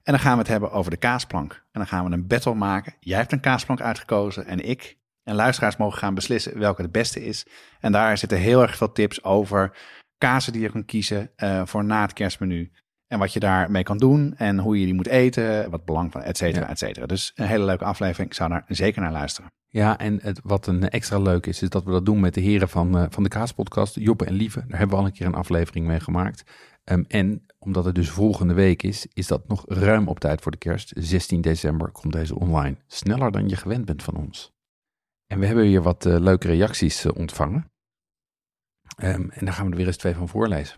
[0.03, 1.53] En dan gaan we het hebben over de kaasplank.
[1.53, 2.93] En dan gaan we een battle maken.
[2.99, 4.97] Jij hebt een kaasplank uitgekozen en ik.
[5.23, 7.45] En luisteraars mogen gaan beslissen welke de beste is.
[7.79, 9.77] En daar zitten heel erg veel tips over
[10.17, 12.71] kazen die je kan kiezen uh, voor na het kerstmenu.
[13.07, 16.21] En wat je daarmee kan doen en hoe je die moet eten, wat belang van,
[16.21, 17.05] et cetera, et cetera.
[17.05, 18.29] Dus een hele leuke aflevering.
[18.29, 19.51] Ik zou daar zeker naar luisteren.
[19.67, 22.41] Ja, en het, wat een extra leuk is, is dat we dat doen met de
[22.41, 24.59] heren van, uh, van de Kaaspodcast, Joppe en Lieve.
[24.67, 26.43] Daar hebben we al een keer een aflevering mee gemaakt.
[26.83, 30.51] Um, en omdat het dus volgende week is, is dat nog ruim op tijd voor
[30.51, 30.91] de kerst.
[30.95, 32.75] 16 december komt deze online.
[32.87, 34.53] Sneller dan je gewend bent van ons.
[35.33, 37.71] En we hebben weer wat uh, leuke reacties uh, ontvangen.
[39.03, 40.77] Um, en daar gaan we er weer eens twee van voorlezen.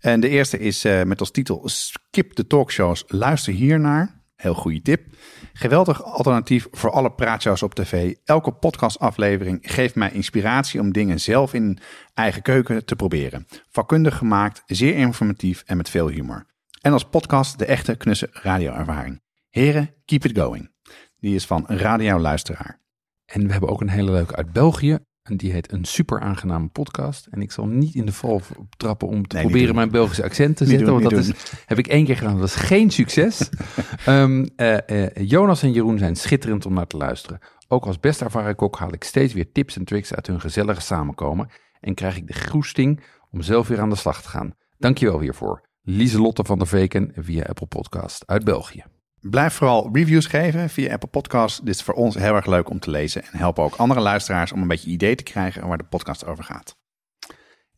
[0.00, 4.24] En de eerste is uh, met als titel Skip de talkshows, luister hiernaar.
[4.36, 5.16] Heel goede tip.
[5.52, 8.14] Geweldig alternatief voor alle praatshows op tv.
[8.24, 11.78] Elke podcastaflevering geeft mij inspiratie om dingen zelf in
[12.14, 13.46] eigen keuken te proberen.
[13.68, 16.46] Vakkundig gemaakt, zeer informatief en met veel humor.
[16.80, 19.22] En als podcast de echte knusse radioervaring.
[19.48, 20.70] Heren, keep it going.
[21.16, 22.84] Die is van een radioluisteraar.
[23.26, 24.98] En we hebben ook een hele leuke uit België.
[25.22, 27.26] En die heet Een Super Aangename Podcast.
[27.26, 28.42] En ik zal niet in de val
[28.76, 30.86] trappen om te nee, proberen mijn Belgische accent te zetten.
[30.86, 31.34] Doen, want dat doen.
[31.34, 32.38] is, heb ik één keer gedaan.
[32.38, 33.48] Dat is geen succes.
[34.08, 37.38] um, uh, uh, Jonas en Jeroen zijn schitterend om naar te luisteren.
[37.68, 40.80] Ook als best ervaren kok haal ik steeds weer tips en tricks uit hun gezellige
[40.80, 41.48] samenkomen.
[41.80, 43.00] En krijg ik de groesting
[43.30, 44.54] om zelf weer aan de slag te gaan.
[44.78, 45.68] Dankjewel hiervoor.
[45.82, 48.84] Lieselotte van der Veken via Apple Podcast uit België.
[49.30, 51.60] Blijf vooral reviews geven via Apple Podcasts.
[51.60, 54.52] Dit is voor ons heel erg leuk om te lezen en helpen ook andere luisteraars
[54.52, 56.76] om een beetje idee te krijgen waar de podcast over gaat.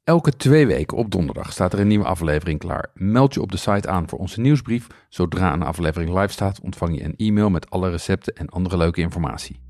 [0.04, 2.90] Elke twee weken op donderdag staat er een nieuwe aflevering klaar.
[2.94, 4.86] Meld je op de site aan voor onze nieuwsbrief.
[5.08, 9.00] Zodra een aflevering live staat, ontvang je een e-mail met alle recepten en andere leuke
[9.00, 9.60] informatie.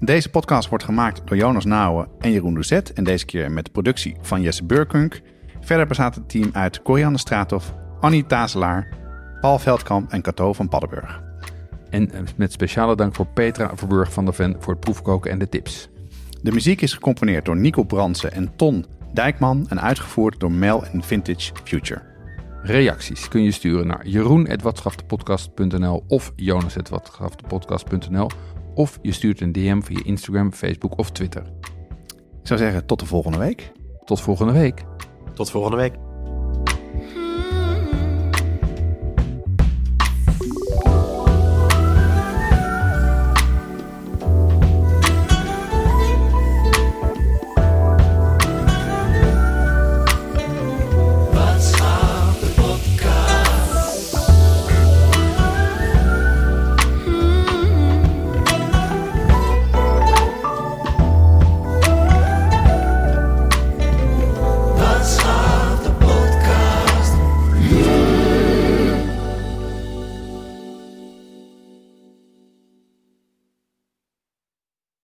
[0.00, 3.70] Deze podcast wordt gemaakt door Jonas Nouwen en Jeroen Doucet en deze keer met de
[3.70, 5.20] productie van Jesse Burkunk.
[5.60, 8.88] Verder bestaat het team uit Corianne Straathof, Annie Tazelaar,
[9.40, 11.25] Paul Veldkamp en Cato van Paddenburg.
[11.96, 15.48] En met speciale dank voor Petra Verburg van der Ven voor het proefkoken en de
[15.48, 15.88] tips.
[16.42, 21.02] De muziek is gecomponeerd door Nico Brandsen en Ton Dijkman en uitgevoerd door Mel en
[21.02, 22.02] Vintage Future.
[22.62, 28.30] Reacties kun je sturen naar jeroen.watschaftepodcast.nl of jonas.watschaftepodcast.nl
[28.74, 31.42] of je stuurt een DM via Instagram, Facebook of Twitter.
[32.40, 33.72] Ik zou zeggen tot de volgende week.
[34.04, 34.84] Tot volgende week.
[35.34, 36.05] Tot volgende week.